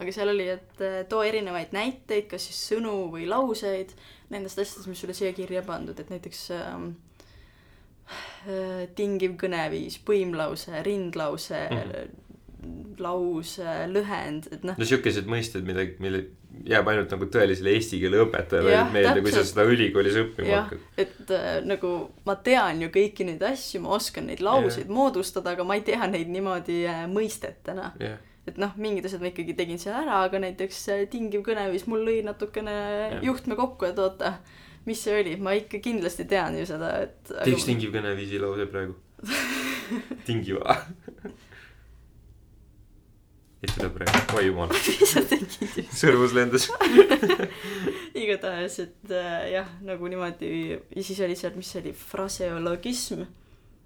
[0.03, 3.95] aga seal oli, et äh, too erinevaid näiteid, kas siis sõnu või lauseid
[4.33, 6.89] nendest asjadest, mis sulle siia kirja pandud, et näiteks ähm,
[8.49, 12.22] äh, tingiv kõneviis, põimlause, rindlause mm, -hmm
[13.03, 14.79] lause, lühend, et noh.
[14.79, 16.23] no siukesed mõisted, mida, mille
[16.69, 20.83] jääb ainult nagu tõelisele eesti keele õpetajale meelde, kui sa seda ülikoolis õppima hakkad.
[21.01, 21.93] et äh, nagu
[22.29, 24.95] ma tean ju kõiki neid asju, ma oskan neid lauseid yeah.
[24.95, 28.21] moodustada, aga ma ei tea neid niimoodi äh, mõistetena yeah.
[28.49, 32.05] et noh, mingid asjad ma ikkagi tegin seal ära, aga näiteks äh, tingiv kõneviis mul
[32.09, 33.23] lõi natukene yeah.
[33.31, 34.37] juhtme kokku, et oota,
[34.89, 38.99] mis see oli, ma ikka kindlasti tean ju seda, et teeks tingiv kõneviisi lause praegu
[40.29, 40.77] tingiva
[43.63, 44.73] ei tule praegu, oi jumal.
[44.75, 45.77] mis sa tegid?
[45.95, 46.67] sõrmus lendas
[48.23, 53.23] igatahes, et äh, jah, nagu niimoodi ja siis oli seal, mis see oli, fraseologism.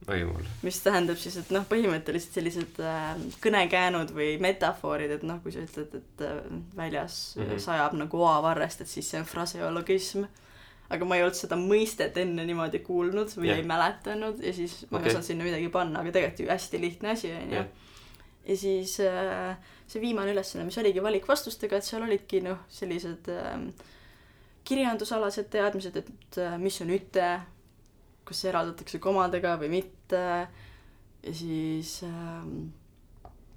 [0.08, 0.48] oi jumal.
[0.64, 3.12] mis tähendab siis, et noh, põhimõtteliselt sellised äh,
[3.44, 6.40] kõnekäänud või metafoorid, et noh, kui sa ütled, et äh,
[6.76, 7.62] väljas mm -hmm.
[7.68, 10.24] sajab nagu oavarrest, et siis see on fraseologism
[10.88, 13.58] aga ma ei olnud seda mõistet enne niimoodi kuulnud või yeah.
[13.58, 15.10] ei mäletanud ja siis ma okay.
[15.10, 17.64] ei osanud sinna midagi panna, aga tegelikult ju hästi lihtne asi onju
[18.46, 19.56] ja siis äh,
[19.90, 23.58] see viimane ülesanne, mis oligi valikvastustega, et seal olidki noh, sellised äh,
[24.66, 27.28] kirjandusalased teadmised, et äh, mis on üte,
[28.26, 30.22] kas see eraldatakse komadega või mitte,
[31.26, 32.50] ja siis äh,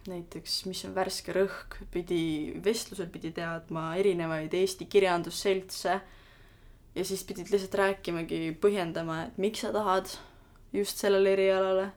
[0.10, 2.22] näiteks, mis on värske rõhk, pidi,
[2.66, 6.00] vestlusel pidi teadma erinevaid Eesti kirjandusseltse.
[6.98, 10.10] Ja siis pidid lihtsalt rääkimagi, põhjendama, et miks sa tahad
[10.74, 11.92] just sellele erialale.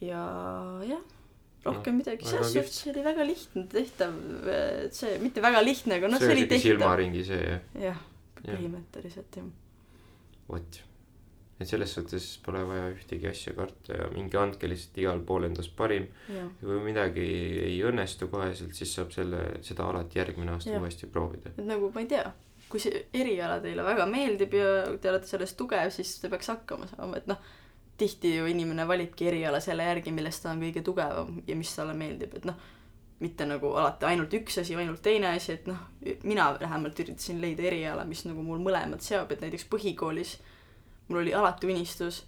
[0.00, 0.22] ja
[0.88, 1.04] jah
[1.64, 4.16] rohkem midagi, selles suhtes see oli väga lihtne tehtav,
[4.54, 6.64] et see, mitte väga lihtne, aga noh, see oli tehtav.
[6.68, 7.62] silmaringi see, jah?
[7.86, 8.02] jah,
[8.44, 9.48] põhimõtteliselt jah.
[10.50, 10.78] vot,
[11.60, 15.74] et selles suhtes pole vaja ühtegi asja karta ja minge andke lihtsalt igal pool endast
[15.78, 16.08] parim.
[16.32, 17.26] ja kui midagi
[17.70, 21.54] ei õnnestu koheselt, siis saab selle, seda alati järgmine aasta uuesti proovida.
[21.56, 22.28] et nagu ma ei tea,
[22.68, 26.90] kui see eriala teile väga meeldib ja te olete selles tugev, siis te peaks hakkama
[26.92, 27.52] saama, et noh
[27.96, 31.94] tihti ju inimene valibki eriala selle järgi, milles ta on kõige tugevam ja mis talle
[31.94, 32.56] meeldib, et noh,
[33.22, 35.78] mitte nagu alati ainult üks asi ainult teine asi, et noh,
[36.26, 40.38] mina vähemalt üritasin leida eriala, mis nagu mul mõlemad seob, et näiteks põhikoolis
[41.08, 42.24] mul oli alati unistus,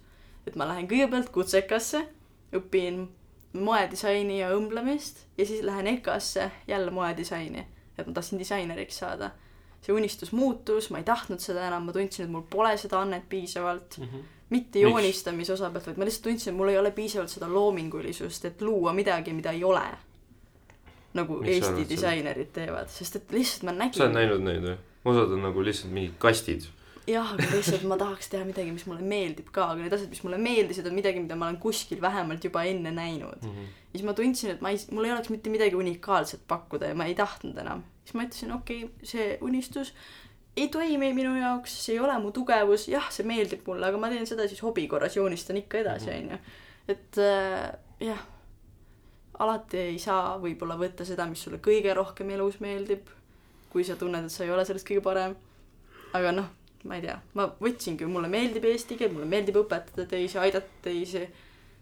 [0.47, 2.05] et ma lähen kõigepealt kutsekasse,
[2.55, 3.07] õpin
[3.57, 7.65] moedisaini ja õmblemist ja siis lähen EKA-sse jälle moedisaini,
[7.97, 9.31] et ma tahtsin disaineriks saada.
[9.81, 13.29] see unistus muutus, ma ei tahtnud seda enam, ma tundsin, et mul pole seda annet
[13.29, 14.05] piisavalt mm.
[14.05, 17.49] -hmm mitte joonistamise osa pealt, vaid ma lihtsalt tundsin, et mul ei ole piisavalt seda
[17.51, 19.85] loomingulisust, et luua midagi, mida ei ole.
[21.17, 23.97] nagu Miks Eesti disainerid teevad, sest et lihtsalt ma nägin.
[23.97, 24.75] sa oled näinud neid või?
[25.07, 26.67] osad on nagu lihtsalt mingid kastid.
[27.07, 30.23] jah, aga lihtsalt ma tahaks teha midagi, mis mulle meeldib ka, aga need asjad, mis
[30.23, 33.49] mulle meeldisid, on midagi, mida ma olen kuskil vähemalt juba enne näinud mm.
[33.49, 33.73] -hmm.
[33.91, 36.95] ja siis ma tundsin, et ma ei, mul ei oleks mitte midagi unikaalset pakkuda ja
[36.95, 37.83] ma ei tahtnud enam.
[38.05, 39.93] siis ma ütlesin, okei okay,, see unistus
[40.57, 44.09] ei toimi minu jaoks, see ei ole mu tugevus, jah, see meeldib mulle, aga ma
[44.13, 46.17] teen seda siis hobi korras, joonistan ikka edasi, mhm.
[46.23, 46.39] onju.
[46.93, 47.67] et äh,
[48.07, 48.23] jah,
[49.43, 53.09] alati ei saa võib-olla võtta seda, mis sulle kõige rohkem elus meeldib,
[53.71, 55.35] kui sa tunned, et sa ei ole sellest kõige parem.
[56.17, 56.47] aga noh,
[56.87, 61.27] ma ei tea, ma võtsingi, mulle meeldib eesti keel, mulle meeldib õpetada teisi, aidata teisi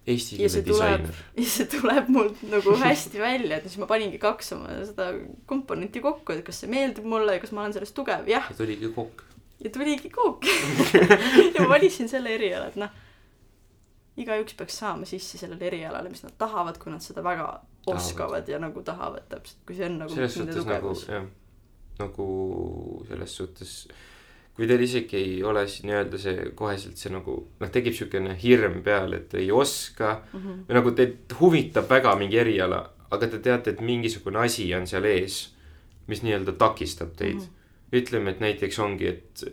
[0.05, 1.21] Eesti keele disainer.
[1.39, 5.07] ja see tuleb mul nagu hästi välja, et siis ma paningi kaks oma seda
[5.49, 8.45] komponenti kokku, et kas see meeldib mulle ja kas ma olen selles tugev, jah.
[8.51, 9.23] ja tuligi kook.
[9.65, 10.45] ja tuligi kook
[11.55, 12.93] ja ma valisin selle eriala, et noh,
[14.21, 17.97] igaüks peaks saama sisse sellele erialale, mis nad tahavad, kui nad seda väga tahavad.
[17.97, 21.25] oskavad ja nagu tahavad täpselt, kui see on nagu selles suhtes nagu jah,
[21.99, 22.27] nagu
[23.09, 23.73] selles suhtes
[24.55, 28.79] kui teil isegi ei ole siis nii-öelda see koheselt see nagu noh, tekib niisugune hirm
[28.85, 30.61] peal, et ei oska mm -hmm.
[30.69, 32.79] või nagu teid huvitab väga mingi eriala,
[33.11, 35.41] aga te teate, et mingisugune asi on seal ees,
[36.07, 37.41] mis nii-öelda takistab teid mm.
[37.41, 37.99] -hmm.
[37.99, 39.45] ütleme, et näiteks ongi, et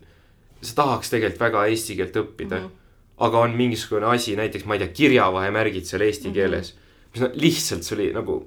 [0.62, 3.26] sa tahaks tegelikult väga eesti keelt õppida mm, -hmm.
[3.26, 6.34] aga on mingisugune asi, näiteks ma ei tea, kirjavahemärgid seal eesti mm -hmm.
[6.34, 6.74] keeles,
[7.14, 8.38] mis no lihtsalt see oli nagu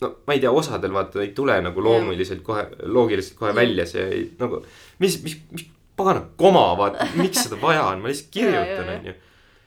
[0.00, 4.30] no ma ei tea, osadel vaata ei tule nagu loomuliselt kohe, loogiliselt kohe välja see
[4.38, 4.64] nagu,
[4.98, 5.66] mis, mis, mis
[5.96, 9.16] pagana koma, vaata, miks seda vaja on, ma lihtsalt kirjutan, onju.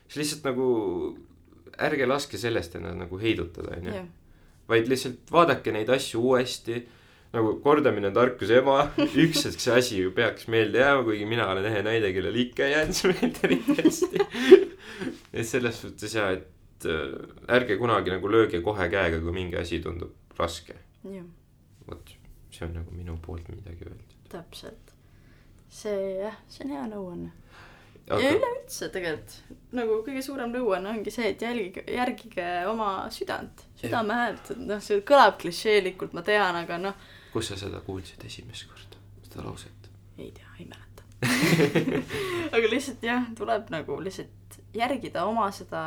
[0.08, 0.70] siis lihtsalt nagu
[1.90, 4.06] ärge laske sellest ennast nagu heidutada, onju.
[4.70, 6.84] vaid lihtsalt vaadake neid asju uuesti.
[7.34, 8.78] nagu kordamine on tarkuse ema,
[9.24, 12.66] üks hetk see asi ju peaks meelde jääma, kuigi mina olen ehe näide, kellel ikka
[12.66, 14.24] ei jäänud see meelde eriti hästi.
[15.38, 19.78] et selles suhtes ja, et äh, ärge kunagi nagu lööge kohe käega, kui mingi asi
[19.84, 20.74] tundub raske.
[21.90, 22.16] vot,
[22.50, 24.24] see on nagu minu poolt midagi öelda.
[24.34, 24.99] täpselt
[25.70, 27.32] see jah, see on hea nõuanne.
[28.08, 33.66] ja aga üleüldse tegelikult nagu kõige suurem nõuanne ongi see, et jälgige, järgige oma südant,
[33.80, 38.26] südame häält, et noh, see kõlab klišeelikult, ma tean, aga noh, kus sa seda kuulsid
[38.26, 39.92] esimest korda, seda lauset?
[40.18, 41.06] ei tea, ei mäleta.
[42.56, 45.84] aga lihtsalt jah, tuleb nagu lihtsalt järgida oma seda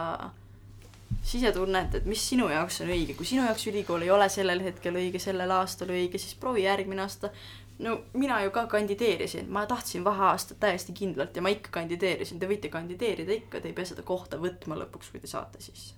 [1.23, 4.97] sisetunnet, et mis sinu jaoks on õige, kui sinu jaoks ülikool ei ole sellel hetkel
[4.99, 7.31] õige, sellel aastal õige, siis proovi järgmine aasta.
[7.79, 12.49] No mina ju ka kandideerisin, ma tahtsin vaheaastat täiesti kindlalt ja ma ikka kandideerisin, te
[12.51, 15.95] võite kandideerida ikka, te ei pea seda kohta võtma lõpuks, kui te saate sisse.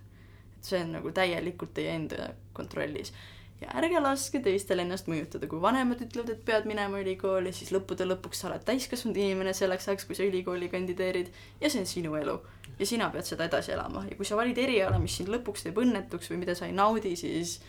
[0.57, 3.13] et see on nagu täielikult teie enda kontrollis
[3.61, 8.07] ja ärge laske teistel ennast mõjutada, kui vanemad ütlevad, et pead minema ülikooli, siis lõppude
[8.09, 12.19] lõpuks sa oled täiskasvanud inimene selleks ajaks, kui sa ülikooli kandideerid ja see on sinu
[12.21, 12.39] elu.
[12.79, 15.79] ja sina pead seda edasi elama ja kui sa valid eriala, mis sind lõpuks teeb
[15.79, 17.61] õnnetuks või mida sa ei naudi, siis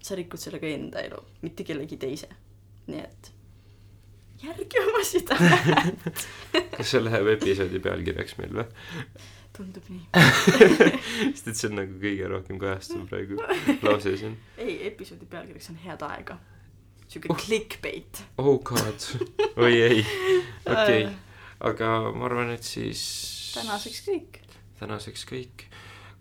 [0.00, 2.30] sa rikud sellega enda elu, mitte kellegi teise.
[2.90, 3.32] Nii et
[4.42, 5.58] järgi oma südame,
[6.76, 8.66] kas see läheb episoodi pealkirjaks meil või?
[9.56, 10.06] tundub nii.
[11.34, 13.40] sest et see on nagu kõige rohkem kajastuv praegu
[13.84, 14.38] lause siin.
[14.56, 16.38] ei, episoodi pealkirjaks on head aega.
[17.06, 18.22] sihuke clickbait.
[18.40, 19.08] oh god,
[19.56, 20.04] oi ei,
[20.72, 21.08] okei okay.,
[21.72, 23.02] aga ma arvan, et siis
[23.58, 24.40] tänaseks kõik.
[24.80, 25.66] tänaseks kõik,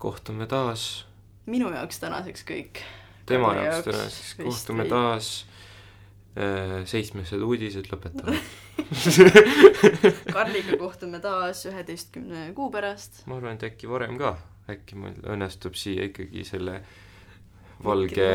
[0.02, 1.06] kohtume taas,
[1.48, 2.84] minu jaoks tänaseks kõik.
[3.30, 5.49] tema jaoks tänaseks, kohtume taas.
[6.90, 8.38] Seitsmesed uudised lõpetame.
[10.36, 13.24] Karliga kohtume taas üheteistkümne kuu pärast.
[13.28, 14.36] ma arvan, et äkki varem ka,
[14.72, 16.80] äkki mul õnnestub siia ikkagi selle
[17.84, 18.30] valge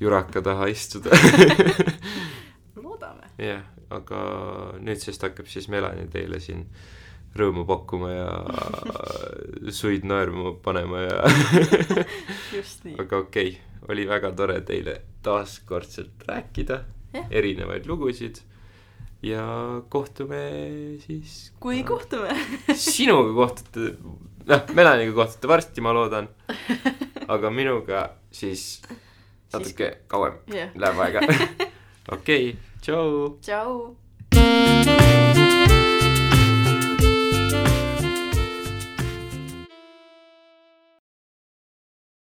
[0.00, 1.14] juraka taha istuda.
[2.84, 3.30] loodame.
[3.38, 4.20] jah, aga
[4.82, 6.66] nüüdsest hakkab siis Melanie teile siin
[7.38, 8.28] rõõmu pakkuma ja
[9.80, 11.18] suid naerma panema ja
[12.58, 12.96] just nii.
[13.00, 17.28] aga okei okay,, oli väga tore teile taaskordselt rääkida Jah.
[17.30, 18.40] erinevaid lugusid
[19.22, 19.44] ja
[19.88, 20.42] kohtume
[21.06, 22.34] siis kui kohtume.
[22.74, 23.94] sinuga kohtute,
[24.48, 26.28] noh, Melaniga kohtute varsti, ma loodan.
[27.28, 28.82] aga minuga siis
[29.52, 31.22] natuke kauem jah, läheb aega.
[32.16, 33.38] okei, tšau.
[33.40, 35.01] tšau.